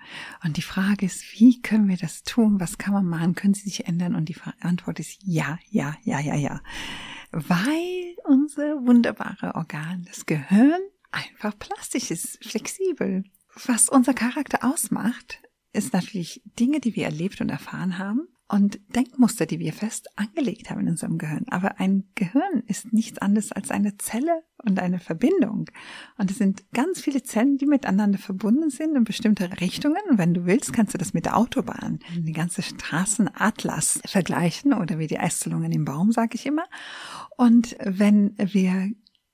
Und 0.44 0.56
die 0.56 0.62
Frage 0.62 1.06
ist, 1.06 1.24
wie 1.32 1.60
können 1.62 1.88
wir 1.88 1.96
das 1.96 2.22
tun? 2.22 2.60
Was 2.60 2.78
kann 2.78 2.92
man 2.92 3.06
machen? 3.06 3.34
Können 3.34 3.54
sie 3.54 3.68
sich 3.68 3.86
ändern? 3.86 4.14
Und 4.14 4.28
die 4.28 4.36
Antwort 4.60 5.00
ist 5.00 5.18
ja, 5.22 5.58
ja, 5.70 5.96
ja, 6.02 6.20
ja, 6.20 6.34
ja. 6.34 6.60
Weil 7.32 8.16
unser 8.24 8.86
wunderbare 8.86 9.54
Organ, 9.54 10.04
das 10.06 10.26
Gehirn, 10.26 10.80
einfach 11.10 11.58
plastisch 11.58 12.10
ist, 12.10 12.44
flexibel. 12.44 13.24
Was 13.66 13.88
unser 13.88 14.12
Charakter 14.12 14.64
ausmacht, 14.64 15.40
ist 15.72 15.92
natürlich 15.92 16.42
Dinge, 16.58 16.80
die 16.80 16.94
wir 16.94 17.06
erlebt 17.06 17.40
und 17.40 17.48
erfahren 17.48 17.98
haben 17.98 18.28
und 18.48 18.78
Denkmuster, 18.94 19.44
die 19.44 19.58
wir 19.58 19.72
fest 19.72 20.08
angelegt 20.14 20.70
haben 20.70 20.82
in 20.82 20.88
unserem 20.90 21.18
Gehirn. 21.18 21.46
Aber 21.50 21.80
ein 21.80 22.04
Gehirn 22.14 22.62
ist 22.66 22.92
nichts 22.92 23.18
anderes 23.18 23.50
als 23.50 23.72
eine 23.72 23.96
Zelle 23.98 24.44
und 24.64 24.78
eine 24.78 25.00
Verbindung. 25.00 25.68
Und 26.16 26.30
es 26.30 26.38
sind 26.38 26.64
ganz 26.72 27.00
viele 27.00 27.24
Zellen, 27.24 27.58
die 27.58 27.66
miteinander 27.66 28.18
verbunden 28.18 28.70
sind 28.70 28.94
in 28.94 29.02
bestimmte 29.02 29.60
Richtungen. 29.60 30.00
Und 30.08 30.18
wenn 30.18 30.32
du 30.32 30.46
willst, 30.46 30.72
kannst 30.72 30.94
du 30.94 30.98
das 30.98 31.12
mit 31.12 31.24
der 31.24 31.36
Autobahn, 31.36 31.98
die 32.14 32.32
ganze 32.32 32.62
Straßenatlas 32.62 34.00
vergleichen 34.06 34.72
oder 34.72 35.00
wie 35.00 35.08
die 35.08 35.16
Ästelungen 35.16 35.72
im 35.72 35.84
Baum, 35.84 36.12
sage 36.12 36.36
ich 36.36 36.46
immer. 36.46 36.66
Und 37.36 37.76
wenn 37.80 38.36
wir 38.38 38.92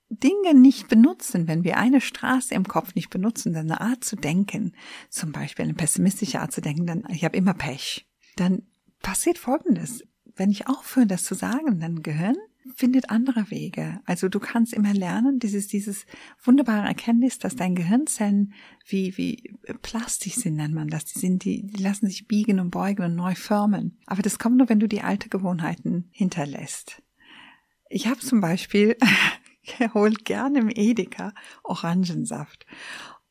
Dinge 0.09 0.54
nicht 0.54 0.88
benutzen, 0.88 1.49
wenn 1.49 1.64
wir 1.64 1.76
eine 1.76 2.00
Straße 2.00 2.54
im 2.54 2.64
Kopf 2.64 2.95
nicht 2.95 3.11
benutzen, 3.11 3.52
dann 3.52 3.71
eine 3.71 3.81
Art 3.81 4.04
zu 4.04 4.16
denken, 4.16 4.73
zum 5.09 5.33
Beispiel 5.33 5.64
eine 5.64 5.75
pessimistische 5.75 6.40
Art 6.40 6.52
zu 6.52 6.61
denken, 6.61 6.87
dann 6.87 7.04
ich 7.11 7.25
habe 7.25 7.37
immer 7.37 7.54
Pech, 7.54 8.07
dann 8.37 8.62
passiert 9.02 9.38
Folgendes. 9.38 10.04
Wenn 10.35 10.50
ich 10.50 10.66
aufhöre, 10.66 11.06
das 11.06 11.25
zu 11.25 11.35
sagen, 11.35 11.80
dann 11.80 12.02
Gehirn 12.02 12.37
findet 12.76 13.11
andere 13.11 13.50
Wege. 13.50 14.00
Also 14.04 14.28
du 14.28 14.38
kannst 14.38 14.73
immer 14.73 14.94
lernen, 14.94 15.38
dieses, 15.38 15.66
dieses 15.66 16.06
wunderbare 16.42 16.87
Erkenntnis, 16.87 17.38
dass 17.38 17.56
dein 17.56 17.75
Gehirnzellen 17.75 18.54
wie, 18.87 19.16
wie 19.16 19.54
plastisch 19.82 20.35
sind, 20.35 20.56
nennt 20.56 20.75
man 20.75 20.88
das. 20.88 21.04
Die 21.04 21.18
sind, 21.18 21.44
die, 21.44 21.66
die 21.66 21.82
lassen 21.82 22.06
sich 22.06 22.28
biegen 22.28 22.61
und 22.61 22.71
beugen 22.71 23.04
und 23.04 23.16
neu 23.16 23.35
formen. 23.35 23.99
Aber 24.06 24.23
das 24.23 24.38
kommt 24.38 24.56
nur, 24.56 24.68
wenn 24.68 24.80
du 24.80 24.88
die 24.88 25.02
alte 25.02 25.28
Gewohnheiten 25.28 26.09
hinterlässt. 26.12 27.02
Ich 27.88 28.06
habe 28.06 28.21
zum 28.21 28.40
Beispiel 28.40 28.97
geholt 29.78 30.25
gerne 30.25 30.61
im 30.61 30.71
Edeka 30.71 31.35
Orangensaft. 31.64 32.66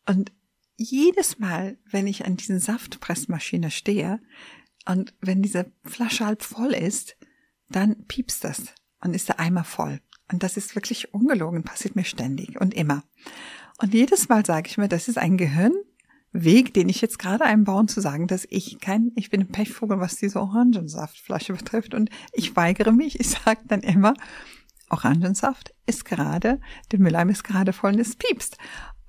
Und 0.05 0.31
jedes 0.75 1.39
Mal, 1.39 1.77
wenn 1.89 2.07
ich 2.07 2.25
an 2.25 2.37
diesen 2.37 2.59
Saftpressmaschine 2.59 3.71
stehe, 3.71 4.19
und 4.87 5.13
wenn 5.21 5.41
diese 5.41 5.71
Flasche 5.83 6.25
halb 6.25 6.43
voll 6.43 6.73
ist, 6.73 7.15
dann 7.69 8.05
piepst 8.07 8.43
das 8.43 8.73
und 9.01 9.15
ist 9.15 9.29
der 9.29 9.39
Eimer 9.39 9.63
voll. 9.63 9.99
Und 10.31 10.43
das 10.43 10.57
ist 10.57 10.75
wirklich 10.75 11.13
ungelogen, 11.13 11.63
passiert 11.63 11.95
mir 11.95 12.03
ständig 12.03 12.59
und 12.59 12.73
immer. 12.73 13.03
Und 13.81 13.93
jedes 13.93 14.29
Mal 14.29 14.45
sage 14.45 14.69
ich 14.69 14.77
mir, 14.77 14.87
das 14.87 15.07
ist 15.07 15.17
ein 15.17 15.37
Gehirnweg, 15.37 16.73
den 16.73 16.87
ich 16.89 17.01
jetzt 17.01 17.19
gerade 17.19 17.43
einbauen, 17.43 17.87
zu 17.87 17.99
sagen, 17.99 18.27
dass 18.27 18.45
ich 18.49 18.79
kein, 18.79 19.11
ich 19.15 19.29
bin 19.29 19.41
ein 19.41 19.51
Pechvogel, 19.51 19.99
was 19.99 20.15
diese 20.15 20.39
Orangensaftflasche 20.39 21.53
betrifft. 21.57 21.93
Und 21.93 22.09
ich 22.31 22.55
weigere 22.55 22.91
mich, 22.91 23.19
ich 23.19 23.29
sage 23.29 23.61
dann 23.67 23.81
immer, 23.81 24.13
Orangensaft 24.89 25.73
ist 25.85 26.05
gerade, 26.05 26.59
der 26.91 26.99
Mülleimer 26.99 27.31
ist 27.31 27.43
gerade 27.43 27.73
voll 27.73 27.93
und 27.93 27.99
es 27.99 28.15
piepst 28.15 28.57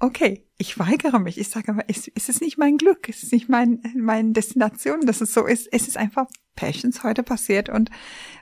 okay, 0.03 0.45
ich 0.59 0.79
weigere 0.79 1.21
mich. 1.21 1.39
Ich 1.39 1.49
sage 1.49 1.71
aber, 1.71 1.85
es, 1.87 2.11
es 2.15 2.29
ist 2.29 2.41
nicht 2.41 2.59
mein 2.59 2.77
Glück, 2.77 3.09
es 3.09 3.23
ist 3.23 3.33
nicht 3.33 3.49
mein, 3.49 3.81
meine 3.97 4.33
Destination, 4.33 5.07
dass 5.07 5.21
es 5.21 5.33
so 5.33 5.47
ist. 5.47 5.69
Es 5.73 5.87
ist 5.87 5.97
einfach 5.97 6.27
Passions 6.57 7.03
heute 7.03 7.23
passiert 7.23 7.69
und 7.69 7.89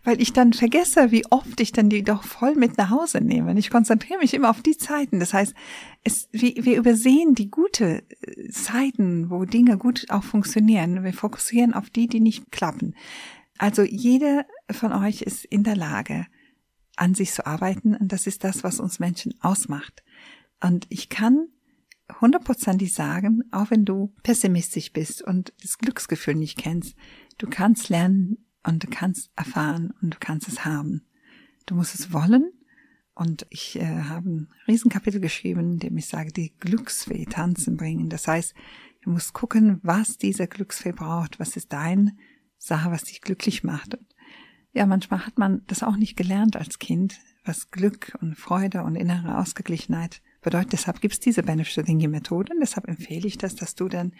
weil 0.02 0.21
ich 0.21 0.33
dann 0.33 0.52
vergesse, 0.52 1.12
wie 1.12 1.25
oft 1.31 1.61
ich 1.61 1.71
dann 1.71 1.90
die 1.90 2.02
doch 2.02 2.25
voll 2.25 2.55
mit 2.57 2.79
nach 2.79 2.90
Hause 2.90 3.21
nehme. 3.21 3.50
Und 3.50 3.59
ich 3.59 3.71
konzentriere 3.71 4.19
mich 4.19 4.35
immer 4.35 4.50
auf 4.50 4.62
die 4.62 4.76
Zeiten. 4.76 5.21
Das 5.21 5.35
heißt, 5.35 5.55
es, 6.02 6.29
wir, 6.33 6.64
wir 6.64 6.79
übersehen 6.79 7.35
die 7.35 7.50
gute 7.50 8.02
äh, 8.23 8.49
Zeiten, 8.49 9.31
wo 9.31 9.45
Dinge 9.45 9.76
gut 9.76 10.07
auch 10.09 10.25
funktionieren. 10.25 11.05
Wir 11.05 11.12
fokussieren 11.12 11.75
auf 11.75 11.90
die, 11.90 12.09
die 12.09 12.21
nicht 12.21 12.50
klappen. 12.50 12.97
Also 13.59 13.83
jeder 13.83 14.47
von 14.71 14.93
euch 14.93 15.23
ist 15.23 15.45
in 15.45 15.62
der 15.62 15.76
Lage, 15.76 16.26
an 16.97 17.14
sich 17.14 17.33
zu 17.33 17.47
arbeiten 17.47 17.95
und 17.95 18.12
das 18.12 18.26
ist 18.26 18.45
das, 18.45 18.64
was 18.64 18.81
uns 18.81 18.99
Menschen 18.99 19.35
ausmacht. 19.40 20.02
Und 20.61 20.87
ich 20.88 21.09
kann 21.09 21.49
hundertprozentig 22.21 22.93
sagen, 22.93 23.45
auch 23.50 23.71
wenn 23.71 23.85
du 23.85 24.12
pessimistisch 24.23 24.93
bist 24.93 25.23
und 25.23 25.52
das 25.62 25.79
Glücksgefühl 25.79 26.35
nicht 26.35 26.59
kennst, 26.59 26.97
du 27.38 27.49
kannst 27.49 27.88
lernen 27.88 28.45
und 28.64 28.83
du 28.83 28.88
kannst 28.88 29.31
erfahren 29.37 29.93
und 30.02 30.14
du 30.14 30.19
kannst 30.19 30.49
es 30.49 30.64
haben. 30.64 31.02
Du 31.67 31.75
musst 31.75 31.95
es 31.95 32.12
wollen. 32.12 32.52
Und 33.14 33.47
ich 33.50 33.76
äh, 33.76 34.05
habe 34.05 34.31
ein 34.31 34.49
Riesenkapitel 34.67 35.21
geschrieben, 35.21 35.73
in 35.73 35.79
dem 35.79 35.97
ich 35.99 36.07
sage, 36.07 36.33
die 36.33 36.55
Glücksfee 36.59 37.26
tanzen 37.26 37.76
bringen. 37.76 38.09
Das 38.09 38.26
heißt, 38.26 38.55
du 39.02 39.11
musst 39.11 39.35
gucken, 39.35 39.79
was 39.83 40.17
dieser 40.17 40.47
Glücksfee 40.47 40.93
braucht, 40.93 41.38
was 41.38 41.57
ist 41.57 41.73
dein 41.73 42.19
Sache, 42.57 42.90
was 42.90 43.05
dich 43.05 43.21
glücklich 43.21 43.62
macht. 43.62 43.95
Und 43.95 44.07
ja, 44.73 44.87
manchmal 44.87 45.26
hat 45.26 45.38
man 45.38 45.62
das 45.67 45.83
auch 45.83 45.97
nicht 45.97 46.17
gelernt 46.17 46.57
als 46.57 46.79
Kind, 46.79 47.19
was 47.44 47.70
Glück 47.70 48.16
und 48.20 48.37
Freude 48.37 48.82
und 48.82 48.97
innere 48.97 49.38
Ausgeglichenheit 49.38 50.23
bedeutet. 50.40 50.73
Deshalb 50.73 51.00
gibt 51.00 51.14
es 51.14 51.20
diese 51.20 51.42
Benefit-Methode 51.42 52.52
und 52.52 52.61
deshalb 52.61 52.88
empfehle 52.88 53.26
ich 53.26 53.38
das, 53.38 53.54
dass 53.54 53.75
du 53.75 53.88
dann 53.88 54.12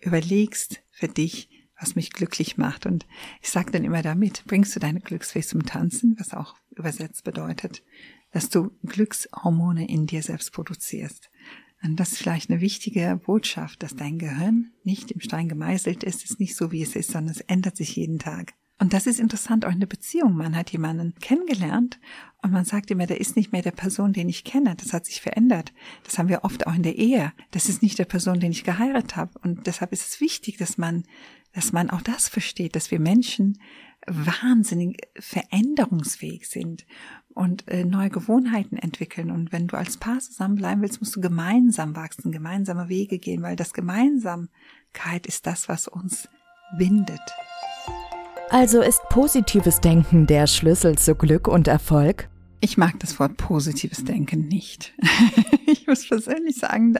überlegst 0.00 0.82
für 0.90 1.08
dich, 1.08 1.48
was 1.80 1.94
mich 1.94 2.12
glücklich 2.12 2.56
macht. 2.56 2.86
Und 2.86 3.06
ich 3.42 3.50
sage 3.50 3.70
dann 3.70 3.84
immer 3.84 4.02
damit, 4.02 4.44
bringst 4.46 4.74
du 4.74 4.80
deine 4.80 5.00
Glücksfee 5.00 5.42
zum 5.42 5.64
Tanzen, 5.64 6.16
was 6.18 6.34
auch 6.34 6.56
übersetzt 6.76 7.24
bedeutet, 7.24 7.82
dass 8.32 8.48
du 8.48 8.70
Glückshormone 8.84 9.88
in 9.88 10.06
dir 10.06 10.22
selbst 10.22 10.52
produzierst. 10.52 11.30
Und 11.82 11.96
das 11.96 12.12
ist 12.12 12.18
vielleicht 12.18 12.50
eine 12.50 12.60
wichtige 12.60 13.20
Botschaft, 13.24 13.82
dass 13.82 13.94
dein 13.94 14.18
Gehirn 14.18 14.72
nicht 14.82 15.12
im 15.12 15.20
Stein 15.20 15.48
gemeißelt 15.48 16.02
ist, 16.02 16.24
ist 16.24 16.40
nicht 16.40 16.56
so, 16.56 16.72
wie 16.72 16.82
es 16.82 16.96
ist, 16.96 17.12
sondern 17.12 17.34
es 17.34 17.40
ändert 17.42 17.76
sich 17.76 17.94
jeden 17.94 18.18
Tag. 18.18 18.54
Und 18.80 18.92
das 18.92 19.06
ist 19.06 19.18
interessant 19.18 19.64
auch 19.64 19.72
in 19.72 19.80
der 19.80 19.88
Beziehung. 19.88 20.36
Man 20.36 20.56
hat 20.56 20.70
jemanden 20.70 21.14
kennengelernt 21.20 21.98
und 22.42 22.52
man 22.52 22.64
sagt 22.64 22.90
immer, 22.90 23.06
der 23.06 23.20
ist 23.20 23.34
nicht 23.34 23.50
mehr 23.50 23.62
der 23.62 23.72
Person, 23.72 24.12
den 24.12 24.28
ich 24.28 24.44
kenne. 24.44 24.76
Das 24.76 24.92
hat 24.92 25.06
sich 25.06 25.20
verändert. 25.20 25.72
Das 26.04 26.18
haben 26.18 26.28
wir 26.28 26.44
oft 26.44 26.66
auch 26.66 26.74
in 26.74 26.84
der 26.84 26.96
Ehe. 26.96 27.32
Das 27.50 27.68
ist 27.68 27.82
nicht 27.82 27.98
der 27.98 28.04
Person, 28.04 28.38
den 28.38 28.52
ich 28.52 28.62
geheiratet 28.62 29.16
habe. 29.16 29.36
Und 29.42 29.66
deshalb 29.66 29.92
ist 29.92 30.08
es 30.08 30.20
wichtig, 30.20 30.58
dass 30.58 30.78
man, 30.78 31.02
dass 31.52 31.72
man 31.72 31.90
auch 31.90 32.02
das 32.02 32.28
versteht, 32.28 32.76
dass 32.76 32.92
wir 32.92 33.00
Menschen 33.00 33.58
wahnsinnig 34.06 35.08
veränderungsfähig 35.18 36.48
sind 36.48 36.86
und 37.34 37.66
äh, 37.68 37.84
neue 37.84 38.10
Gewohnheiten 38.10 38.76
entwickeln. 38.76 39.32
Und 39.32 39.50
wenn 39.50 39.66
du 39.66 39.76
als 39.76 39.96
Paar 39.96 40.20
zusammenbleiben 40.20 40.82
willst, 40.82 41.00
musst 41.00 41.16
du 41.16 41.20
gemeinsam 41.20 41.96
wachsen, 41.96 42.30
gemeinsame 42.30 42.88
Wege 42.88 43.18
gehen, 43.18 43.42
weil 43.42 43.56
das 43.56 43.72
Gemeinsamkeit 43.72 45.26
ist 45.26 45.46
das, 45.46 45.68
was 45.68 45.88
uns 45.88 46.28
bindet. 46.78 47.20
Also 48.50 48.80
ist 48.80 49.02
positives 49.10 49.80
Denken 49.80 50.26
der 50.26 50.46
Schlüssel 50.46 50.96
zu 50.96 51.14
Glück 51.14 51.48
und 51.48 51.68
Erfolg? 51.68 52.30
Ich 52.60 52.78
mag 52.78 52.98
das 52.98 53.20
Wort 53.20 53.36
positives 53.36 54.04
Denken 54.04 54.48
nicht. 54.48 54.94
ich 55.66 55.86
muss 55.86 56.08
persönlich 56.08 56.56
sagen, 56.56 56.94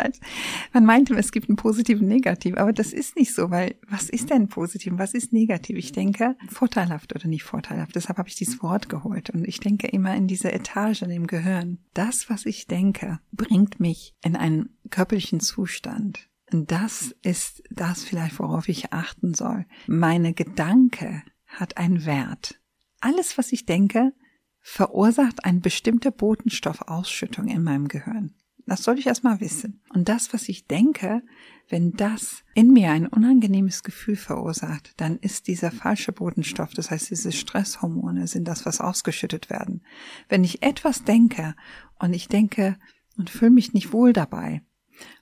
man 0.75 0.85
meinte, 0.85 1.15
es 1.15 1.33
gibt 1.33 1.49
ein 1.49 1.57
positiv 1.57 2.01
und 2.01 2.07
negativ, 2.07 2.59
aber 2.59 2.75
das 2.75 2.93
ist 2.93 3.17
nicht 3.17 3.35
so, 3.35 3.51
weil 3.51 3.77
was 3.89 4.11
ist 4.11 4.29
denn 4.29 4.49
positiv, 4.49 4.93
was 4.97 5.15
ist 5.15 5.33
negativ? 5.33 5.79
Ich 5.79 5.93
denke, 5.93 6.37
vorteilhaft 6.49 7.15
oder 7.15 7.27
nicht 7.27 7.45
vorteilhaft. 7.45 7.97
Deshalb 7.97 8.19
habe 8.19 8.29
ich 8.29 8.37
dieses 8.37 8.63
Wort 8.63 8.91
geholt 8.91 9.31
und 9.31 9.49
ich 9.49 9.59
denke 9.59 9.89
immer 9.89 10.15
in 10.15 10.29
diese 10.29 10.53
Etagen 10.53 11.11
im 11.11 11.27
Gehirn. 11.27 11.79
Das, 11.95 12.29
was 12.29 12.45
ich 12.45 12.67
denke, 12.67 13.21
bringt 13.33 13.81
mich 13.81 14.15
in 14.23 14.37
einen 14.37 14.77
körperlichen 14.91 15.41
Zustand. 15.41 16.29
Und 16.53 16.71
das 16.71 17.15
ist 17.23 17.63
das 17.71 18.05
vielleicht, 18.05 18.39
worauf 18.39 18.69
ich 18.69 18.93
achten 18.93 19.35
soll. 19.35 19.65
Meine 19.87 20.35
Gedanke 20.35 21.23
hat 21.49 21.77
einen 21.77 22.07
Wert. 22.07 22.61
Alles, 23.01 23.39
was 23.39 23.53
ich 23.53 23.67
denke, 23.67 24.13
verursacht 24.61 25.45
eine 25.45 25.61
bestimmte 25.61 26.13
Botenstoffausschüttung 26.13 27.49
in 27.49 27.63
meinem 27.63 27.89
Gehirn. 27.89 28.35
Das 28.67 28.83
soll 28.83 28.99
ich 28.99 29.07
erstmal 29.07 29.41
wissen. 29.41 29.81
Und 29.95 30.11
das, 30.11 30.35
was 30.35 30.47
ich 30.47 30.67
denke, 30.67 31.23
wenn 31.71 31.93
das 31.93 32.45
in 32.55 32.73
mir 32.73 32.91
ein 32.91 33.07
unangenehmes 33.07 33.83
Gefühl 33.83 34.17
verursacht, 34.17 34.93
dann 34.99 35.17
ist 35.19 35.49
dieser 35.49 35.71
falsche 35.71 36.13
Botenstoff, 36.13 36.75
das 36.75 36.91
heißt 36.91 37.11
diese 37.11 37.33
Stresshormone, 37.33 38.27
sind 38.27 38.47
das, 38.47 38.67
was 38.67 38.83
ausgeschüttet 38.83 39.49
werden. 39.49 39.83
Wenn 40.29 40.45
ich 40.45 40.63
etwas 40.63 41.05
denke 41.05 41.55
und 41.99 42.13
ich 42.13 42.29
denke 42.29 42.77
und 43.17 43.31
fühle 43.31 43.53
mich 43.53 43.73
nicht 43.73 43.95
wohl 43.95 44.13
dabei, 44.13 44.61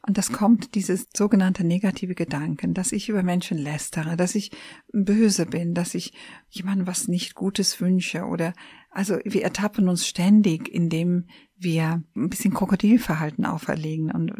und 0.06 0.18
das 0.18 0.32
kommt, 0.32 0.74
dieses 0.74 1.08
sogenannte 1.14 1.64
negative 1.64 2.14
Gedanken, 2.14 2.74
dass 2.74 2.92
ich 2.92 3.08
über 3.08 3.22
Menschen 3.22 3.58
lästere, 3.58 4.16
dass 4.16 4.34
ich 4.34 4.50
böse 4.92 5.46
bin, 5.46 5.74
dass 5.74 5.94
ich 5.94 6.12
jemandem 6.48 6.86
was 6.86 7.08
nicht 7.08 7.34
Gutes 7.34 7.80
wünsche 7.80 8.24
oder, 8.24 8.52
also 8.90 9.18
wir 9.24 9.42
ertappen 9.42 9.88
uns 9.88 10.06
ständig, 10.06 10.68
indem 10.68 11.26
wir 11.58 12.02
ein 12.14 12.28
bisschen 12.28 12.52
Krokodilverhalten 12.52 13.46
auferlegen 13.46 14.10
und 14.10 14.30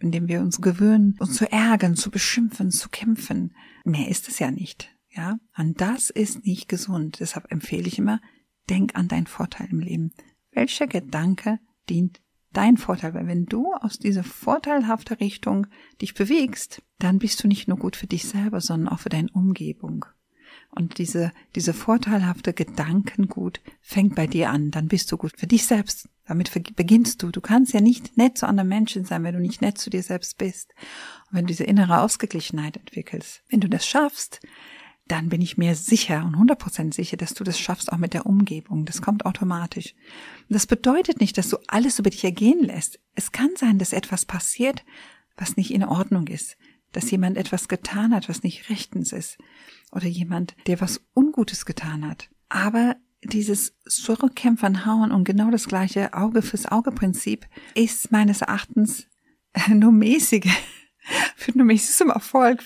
indem 0.00 0.28
wir 0.28 0.40
uns 0.40 0.60
gewöhnen, 0.60 1.16
uns 1.20 1.34
zu 1.34 1.50
ärgern, 1.50 1.94
zu 1.94 2.10
beschimpfen, 2.10 2.70
zu 2.70 2.88
kämpfen. 2.88 3.54
Mehr 3.84 4.08
ist 4.08 4.28
es 4.28 4.38
ja 4.38 4.50
nicht. 4.50 4.90
Ja, 5.10 5.38
und 5.56 5.80
das 5.80 6.10
ist 6.10 6.44
nicht 6.44 6.68
gesund. 6.68 7.20
Deshalb 7.20 7.50
empfehle 7.52 7.86
ich 7.86 7.98
immer, 7.98 8.20
denk 8.68 8.96
an 8.96 9.06
deinen 9.06 9.28
Vorteil 9.28 9.68
im 9.70 9.78
Leben. 9.78 10.12
Welcher 10.50 10.88
Gedanke 10.88 11.60
dient 11.88 12.20
dein 12.56 12.76
Vorteil. 12.76 13.14
Weil 13.14 13.26
wenn 13.26 13.46
du 13.46 13.72
aus 13.74 13.98
dieser 13.98 14.24
vorteilhaften 14.24 15.16
Richtung 15.16 15.66
dich 16.00 16.14
bewegst, 16.14 16.82
dann 16.98 17.18
bist 17.18 17.42
du 17.42 17.48
nicht 17.48 17.68
nur 17.68 17.78
gut 17.78 17.96
für 17.96 18.06
dich 18.06 18.24
selber, 18.24 18.60
sondern 18.60 18.88
auch 18.88 19.00
für 19.00 19.10
deine 19.10 19.30
Umgebung. 19.32 20.06
Und 20.70 20.98
diese, 20.98 21.32
diese 21.54 21.72
vorteilhafte 21.72 22.52
Gedankengut 22.52 23.60
fängt 23.80 24.16
bei 24.16 24.26
dir 24.26 24.50
an. 24.50 24.70
Dann 24.70 24.88
bist 24.88 25.10
du 25.12 25.16
gut 25.16 25.32
für 25.36 25.46
dich 25.46 25.66
selbst. 25.66 26.08
Damit 26.26 26.50
beginnst 26.74 27.22
du. 27.22 27.30
Du 27.30 27.40
kannst 27.40 27.72
ja 27.74 27.80
nicht 27.80 28.16
nett 28.16 28.38
zu 28.38 28.48
anderen 28.48 28.68
Menschen 28.68 29.04
sein, 29.04 29.22
wenn 29.22 29.34
du 29.34 29.40
nicht 29.40 29.60
nett 29.60 29.78
zu 29.78 29.90
dir 29.90 30.02
selbst 30.02 30.38
bist. 30.38 30.74
Und 31.28 31.36
wenn 31.36 31.44
du 31.44 31.48
diese 31.48 31.64
innere 31.64 32.00
Ausgeglichenheit 32.00 32.76
entwickelst. 32.76 33.42
Wenn 33.48 33.60
du 33.60 33.68
das 33.68 33.86
schaffst, 33.86 34.40
dann 35.06 35.28
bin 35.28 35.42
ich 35.42 35.58
mir 35.58 35.74
sicher 35.74 36.24
und 36.24 36.34
100% 36.36 36.94
sicher, 36.94 37.16
dass 37.16 37.34
du 37.34 37.44
das 37.44 37.58
schaffst 37.58 37.92
auch 37.92 37.98
mit 37.98 38.14
der 38.14 38.26
Umgebung. 38.26 38.86
Das 38.86 39.02
kommt 39.02 39.26
automatisch. 39.26 39.94
das 40.48 40.66
bedeutet 40.66 41.20
nicht, 41.20 41.36
dass 41.36 41.50
du 41.50 41.58
alles 41.66 41.98
über 41.98 42.10
dich 42.10 42.24
ergehen 42.24 42.64
lässt. 42.64 42.98
Es 43.14 43.30
kann 43.30 43.50
sein, 43.56 43.78
dass 43.78 43.92
etwas 43.92 44.24
passiert, 44.24 44.84
was 45.36 45.56
nicht 45.56 45.72
in 45.72 45.84
Ordnung 45.84 46.28
ist. 46.28 46.56
Dass 46.92 47.10
jemand 47.10 47.36
etwas 47.36 47.68
getan 47.68 48.14
hat, 48.14 48.28
was 48.28 48.42
nicht 48.42 48.70
rechtens 48.70 49.12
ist. 49.12 49.36
Oder 49.92 50.06
jemand, 50.06 50.54
der 50.66 50.80
was 50.80 51.04
Ungutes 51.14 51.66
getan 51.66 52.08
hat. 52.08 52.30
Aber 52.48 52.96
dieses 53.22 53.74
Zurückkämpfern, 53.86 54.86
Hauen 54.86 55.10
und 55.10 55.24
genau 55.24 55.50
das 55.50 55.68
gleiche 55.68 56.14
Auge 56.14 56.40
fürs 56.40 56.66
Auge 56.66 56.92
Prinzip 56.92 57.46
ist 57.74 58.12
meines 58.12 58.42
Erachtens 58.42 59.08
nur 59.68 59.92
mäßige 59.92 60.50
für 61.36 61.52
mich 61.62 61.86
zum 61.86 62.10
Erfolg. 62.10 62.62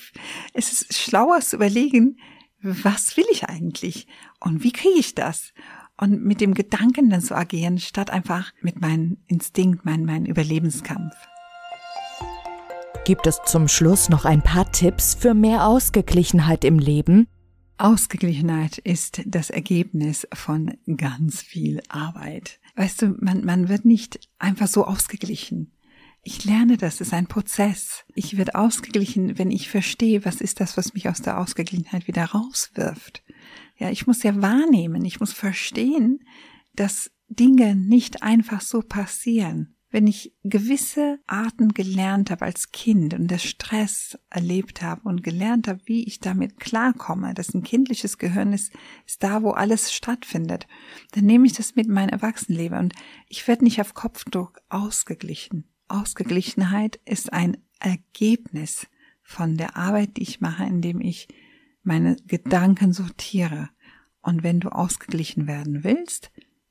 Es 0.52 0.72
ist 0.72 0.94
schlauer 0.94 1.40
zu 1.40 1.56
überlegen, 1.56 2.18
was 2.60 3.16
will 3.16 3.26
ich 3.30 3.44
eigentlich 3.44 4.06
und 4.40 4.62
wie 4.62 4.72
kriege 4.72 4.98
ich 4.98 5.14
das? 5.14 5.52
Und 6.00 6.22
mit 6.22 6.40
dem 6.40 6.54
Gedanken 6.54 7.10
dann 7.10 7.20
zu 7.20 7.36
agieren, 7.36 7.78
statt 7.78 8.10
einfach 8.10 8.52
mit 8.60 8.80
meinem 8.80 9.18
Instinkt, 9.26 9.84
meinem 9.84 10.04
mein 10.04 10.26
Überlebenskampf. 10.26 11.14
Gibt 13.04 13.26
es 13.26 13.40
zum 13.46 13.68
Schluss 13.68 14.08
noch 14.08 14.24
ein 14.24 14.42
paar 14.42 14.70
Tipps 14.70 15.14
für 15.14 15.34
mehr 15.34 15.66
Ausgeglichenheit 15.66 16.64
im 16.64 16.78
Leben? 16.78 17.26
Ausgeglichenheit 17.78 18.78
ist 18.78 19.22
das 19.24 19.50
Ergebnis 19.50 20.28
von 20.32 20.76
ganz 20.96 21.40
viel 21.40 21.80
Arbeit. 21.88 22.60
Weißt 22.76 23.02
du, 23.02 23.16
man, 23.20 23.44
man 23.44 23.68
wird 23.68 23.84
nicht 23.84 24.20
einfach 24.38 24.66
so 24.68 24.84
ausgeglichen. 24.84 25.72
Ich 26.30 26.44
lerne 26.44 26.76
das, 26.76 26.96
es 26.96 27.08
ist 27.08 27.14
ein 27.14 27.26
Prozess. 27.26 28.04
Ich 28.14 28.36
werde 28.36 28.54
ausgeglichen, 28.54 29.38
wenn 29.38 29.50
ich 29.50 29.70
verstehe, 29.70 30.26
was 30.26 30.42
ist 30.42 30.60
das, 30.60 30.76
was 30.76 30.92
mich 30.92 31.08
aus 31.08 31.22
der 31.22 31.38
Ausgeglichenheit 31.40 32.06
wieder 32.06 32.26
rauswirft. 32.26 33.22
Ja, 33.78 33.88
ich 33.88 34.06
muss 34.06 34.22
ja 34.22 34.42
wahrnehmen, 34.42 35.06
ich 35.06 35.20
muss 35.20 35.32
verstehen, 35.32 36.22
dass 36.74 37.10
Dinge 37.28 37.74
nicht 37.74 38.22
einfach 38.22 38.60
so 38.60 38.82
passieren. 38.82 39.74
Wenn 39.88 40.06
ich 40.06 40.34
gewisse 40.44 41.18
Arten 41.26 41.72
gelernt 41.72 42.30
habe 42.30 42.44
als 42.44 42.72
Kind 42.72 43.14
und 43.14 43.28
der 43.28 43.38
Stress 43.38 44.18
erlebt 44.28 44.82
habe 44.82 45.08
und 45.08 45.24
gelernt 45.24 45.66
habe, 45.66 45.80
wie 45.86 46.04
ich 46.04 46.20
damit 46.20 46.60
klarkomme, 46.60 47.32
dass 47.32 47.54
ein 47.54 47.62
kindliches 47.62 48.18
Gehirn 48.18 48.52
ist, 48.52 48.70
ist 49.06 49.22
da, 49.22 49.42
wo 49.42 49.52
alles 49.52 49.94
stattfindet, 49.94 50.66
dann 51.12 51.24
nehme 51.24 51.46
ich 51.46 51.54
das 51.54 51.74
mit 51.74 51.88
meinem 51.88 52.10
Erwachsenenleben 52.10 52.78
und 52.78 52.92
ich 53.28 53.48
werde 53.48 53.64
nicht 53.64 53.80
auf 53.80 53.94
Kopfdruck 53.94 54.60
ausgeglichen. 54.68 55.64
Ausgeglichenheit 55.88 57.00
ist 57.04 57.32
ein 57.32 57.56
Ergebnis 57.80 58.86
von 59.22 59.56
der 59.56 59.76
Arbeit, 59.76 60.16
die 60.16 60.22
ich 60.22 60.40
mache, 60.40 60.64
indem 60.64 61.00
ich 61.00 61.28
meine 61.82 62.16
Gedanken 62.26 62.92
sortiere. 62.92 63.70
Und 64.20 64.42
wenn 64.42 64.60
du 64.60 64.70
ausgeglichen 64.70 65.46
werden 65.46 65.84
willst, 65.84 66.30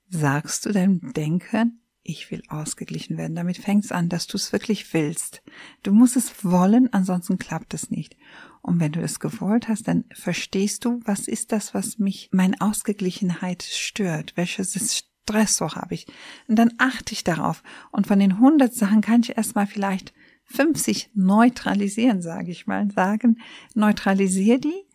sagst 0.10 0.66
du 0.66 0.72
deinem 0.72 1.14
Denken, 1.14 1.82
ich 2.04 2.32
will 2.32 2.42
ausgeglichen 2.48 3.18
werden. 3.18 3.36
Damit 3.36 3.58
fängt 3.58 3.86
es 3.86 3.92
an, 3.92 4.10
dass 4.10 4.28
du 4.28 4.38
es 4.38 4.54
wirklich 4.54 4.94
willst. 4.94 5.44
Du 5.84 5.92
musst 5.92 6.16
es 6.16 6.44
wollen, 6.44 6.92
ansonsten 6.94 7.38
klappt 7.38 7.74
es 7.74 7.92
nicht. 7.92 8.16
Und 8.62 8.80
wenn 8.80 8.94
du 8.94 9.02
es 9.02 9.20
gewollt 9.20 9.68
hast, 9.68 9.88
dann 9.88 10.06
verstehst 10.14 10.86
du, 10.86 11.02
was 11.04 11.28
ist 11.28 11.52
das, 11.52 11.74
was 11.74 12.00
mich, 12.00 12.30
meine 12.32 12.60
Ausgeglichenheit 12.60 13.64
stört? 13.64 14.34
Welches 14.36 15.06
Stressor 15.28 15.76
habe 15.76 15.94
ich. 15.94 16.08
Und 16.48 16.58
dann 16.58 16.74
achte 16.78 17.14
ich 17.14 17.24
darauf. 17.24 17.62
Und 17.92 18.08
von 18.08 18.20
den 18.20 18.34
100 18.34 18.74
Sachen 18.74 19.02
kann 19.02 19.22
ich 19.22 19.38
erstmal 19.38 19.68
vielleicht 19.68 20.14
50 20.46 21.12
neutralisieren, 21.14 22.22
sage 22.22 22.52
ich 22.52 22.68
mal. 22.68 22.90
Sagen, 22.92 23.40
neutralisier 23.76 24.60
die, 24.60 24.86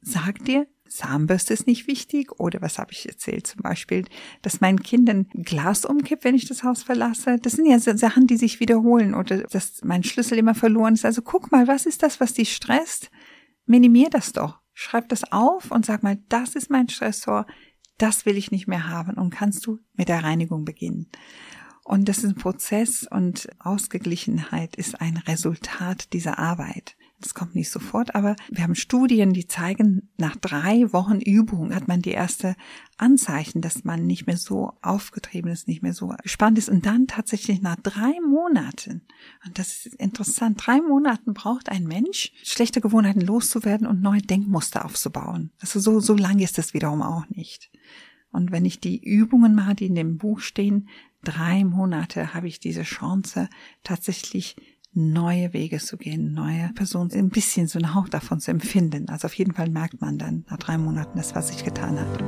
sag 0.00 0.44
dir, 0.44 0.66
Zahnbürste 0.88 1.52
ist 1.52 1.66
nicht 1.66 1.86
wichtig. 1.86 2.38
Oder 2.40 2.62
was 2.62 2.78
habe 2.78 2.92
ich 2.92 3.06
erzählt? 3.08 3.46
Zum 3.46 3.62
Beispiel, 3.62 4.04
dass 4.40 4.60
mein 4.60 4.82
Kind 4.82 5.08
ein 5.10 5.28
Glas 5.34 5.84
umkippt, 5.84 6.24
wenn 6.24 6.34
ich 6.34 6.48
das 6.48 6.64
Haus 6.64 6.82
verlasse. 6.82 7.38
Das 7.40 7.52
sind 7.52 7.66
ja 7.66 7.78
Sachen, 7.78 8.26
die 8.26 8.36
sich 8.36 8.60
wiederholen. 8.60 9.14
Oder 9.14 9.38
dass 9.42 9.82
mein 9.84 10.04
Schlüssel 10.04 10.38
immer 10.38 10.54
verloren 10.54 10.94
ist. 10.94 11.04
Also 11.04 11.22
guck 11.22 11.52
mal, 11.52 11.66
was 11.66 11.86
ist 11.86 12.02
das, 12.02 12.20
was 12.20 12.34
dich 12.34 12.54
stresst? 12.54 13.10
Minimier 13.66 14.08
das 14.10 14.32
doch. 14.32 14.60
Schreib 14.74 15.10
das 15.10 15.30
auf 15.32 15.70
und 15.70 15.84
sag 15.84 16.02
mal, 16.02 16.18
das 16.28 16.54
ist 16.54 16.70
mein 16.70 16.88
Stressor 16.88 17.46
das 18.02 18.26
will 18.26 18.36
ich 18.36 18.50
nicht 18.50 18.66
mehr 18.66 18.88
haben 18.88 19.14
und 19.14 19.30
kannst 19.30 19.64
du 19.64 19.78
mit 19.94 20.08
der 20.08 20.24
Reinigung 20.24 20.64
beginnen. 20.64 21.06
Und 21.84 22.08
das 22.08 22.18
ist 22.18 22.24
ein 22.24 22.34
Prozess 22.34 23.06
und 23.08 23.48
Ausgeglichenheit 23.60 24.74
ist 24.74 25.00
ein 25.00 25.16
Resultat 25.16 26.12
dieser 26.12 26.38
Arbeit. 26.38 26.96
Das 27.22 27.34
kommt 27.34 27.54
nicht 27.54 27.70
sofort, 27.70 28.14
aber 28.14 28.36
wir 28.50 28.64
haben 28.64 28.74
Studien, 28.74 29.32
die 29.32 29.46
zeigen, 29.46 30.10
nach 30.18 30.36
drei 30.36 30.92
Wochen 30.92 31.20
Übung 31.20 31.74
hat 31.74 31.86
man 31.86 32.02
die 32.02 32.10
erste 32.10 32.56
Anzeichen, 32.98 33.62
dass 33.62 33.84
man 33.84 34.06
nicht 34.06 34.26
mehr 34.26 34.36
so 34.36 34.72
aufgetrieben 34.82 35.50
ist, 35.50 35.68
nicht 35.68 35.82
mehr 35.82 35.94
so 35.94 36.14
gespannt 36.22 36.58
ist. 36.58 36.68
Und 36.68 36.84
dann 36.84 37.06
tatsächlich 37.06 37.62
nach 37.62 37.76
drei 37.76 38.12
Monaten, 38.28 39.02
und 39.46 39.58
das 39.58 39.86
ist 39.86 39.94
interessant, 39.94 40.60
drei 40.66 40.80
Monaten 40.80 41.32
braucht 41.32 41.68
ein 41.68 41.84
Mensch, 41.84 42.32
schlechte 42.42 42.80
Gewohnheiten 42.80 43.20
loszuwerden 43.20 43.86
und 43.86 44.02
neue 44.02 44.22
Denkmuster 44.22 44.84
aufzubauen. 44.84 45.52
Also 45.60 45.78
so, 45.78 46.00
so 46.00 46.14
lange 46.14 46.42
ist 46.42 46.58
das 46.58 46.74
wiederum 46.74 47.02
auch 47.02 47.28
nicht. 47.28 47.70
Und 48.32 48.50
wenn 48.50 48.64
ich 48.64 48.80
die 48.80 49.00
Übungen 49.02 49.54
mache, 49.54 49.76
die 49.76 49.86
in 49.86 49.94
dem 49.94 50.18
Buch 50.18 50.40
stehen, 50.40 50.88
drei 51.22 51.64
Monate 51.64 52.34
habe 52.34 52.48
ich 52.48 52.58
diese 52.58 52.82
Chance, 52.82 53.48
tatsächlich 53.84 54.56
neue 54.94 55.52
Wege 55.52 55.78
zu 55.78 55.96
gehen, 55.96 56.32
neue 56.32 56.70
Personen, 56.74 57.10
ein 57.12 57.30
bisschen 57.30 57.66
so 57.66 57.78
einen 57.78 57.94
Hauch 57.94 58.08
davon 58.08 58.40
zu 58.40 58.50
empfinden. 58.50 59.08
Also 59.08 59.26
auf 59.26 59.34
jeden 59.34 59.54
Fall 59.54 59.70
merkt 59.70 60.00
man 60.00 60.18
dann 60.18 60.44
nach 60.50 60.58
drei 60.58 60.78
Monaten 60.78 61.16
das, 61.16 61.34
was 61.34 61.48
sich 61.48 61.64
getan 61.64 61.98
hat. 61.98 62.24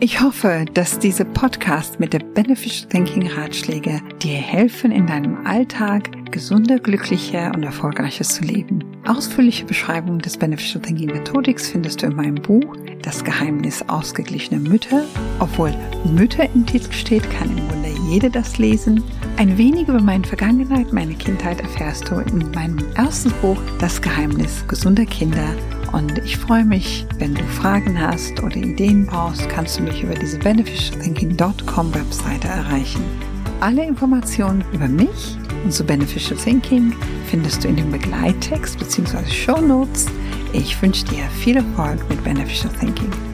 Ich 0.00 0.20
hoffe, 0.20 0.64
dass 0.74 0.98
diese 0.98 1.24
Podcast 1.24 2.00
mit 2.00 2.12
der 2.12 2.18
Beneficial 2.18 2.88
Thinking 2.88 3.28
Ratschläge 3.28 4.00
dir 4.20 4.36
helfen, 4.36 4.90
in 4.90 5.06
deinem 5.06 5.46
Alltag 5.46 6.32
gesunder, 6.32 6.80
glücklicher 6.80 7.52
und 7.54 7.62
erfolgreicher 7.62 8.24
zu 8.24 8.42
leben. 8.42 8.82
Ausführliche 9.06 9.64
Beschreibung 9.64 10.18
des 10.18 10.36
Beneficial 10.36 10.82
Thinking 10.82 11.12
Methodics 11.12 11.68
findest 11.68 12.02
du 12.02 12.06
in 12.06 12.16
meinem 12.16 12.34
Buch 12.34 12.76
Das 13.02 13.22
Geheimnis 13.22 13.88
ausgeglichener 13.88 14.58
Mütter. 14.58 15.04
Obwohl 15.38 15.72
Mütter 16.12 16.52
im 16.52 16.66
Titel 16.66 16.90
steht, 16.90 17.30
kann 17.30 17.56
im 17.56 17.68
Grunde 17.68 17.90
jede 18.10 18.28
das 18.28 18.58
lesen. 18.58 19.04
Ein 19.36 19.58
wenig 19.58 19.88
über 19.88 20.00
meine 20.00 20.24
Vergangenheit, 20.24 20.92
meine 20.92 21.14
Kindheit 21.14 21.60
erfährst 21.60 22.08
du 22.08 22.16
in 22.16 22.50
meinem 22.52 22.78
ersten 22.94 23.32
Buch 23.40 23.58
Das 23.80 24.00
Geheimnis 24.00 24.64
gesunder 24.68 25.04
Kinder 25.06 25.48
und 25.92 26.18
ich 26.18 26.36
freue 26.36 26.64
mich, 26.64 27.06
wenn 27.18 27.34
du 27.34 27.42
Fragen 27.44 28.00
hast 28.00 28.40
oder 28.42 28.56
Ideen 28.56 29.06
brauchst, 29.06 29.48
kannst 29.48 29.78
du 29.78 29.82
mich 29.82 30.02
über 30.02 30.14
diese 30.14 30.38
beneficialthinking.com 30.38 31.94
Webseite 31.94 32.48
erreichen. 32.48 33.02
Alle 33.60 33.84
Informationen 33.84 34.64
über 34.72 34.88
mich 34.88 35.36
und 35.64 35.72
zu 35.72 35.84
Beneficial 35.84 36.38
Thinking 36.38 36.92
findest 37.26 37.64
du 37.64 37.68
in 37.68 37.76
dem 37.76 37.90
Begleittext 37.90 38.78
bzw. 38.78 39.26
Show 39.26 39.60
Notes. 39.60 40.06
Ich 40.52 40.80
wünsche 40.82 41.04
dir 41.06 41.24
viel 41.40 41.56
Erfolg 41.56 42.08
mit 42.08 42.22
Beneficial 42.24 42.72
Thinking. 42.78 43.31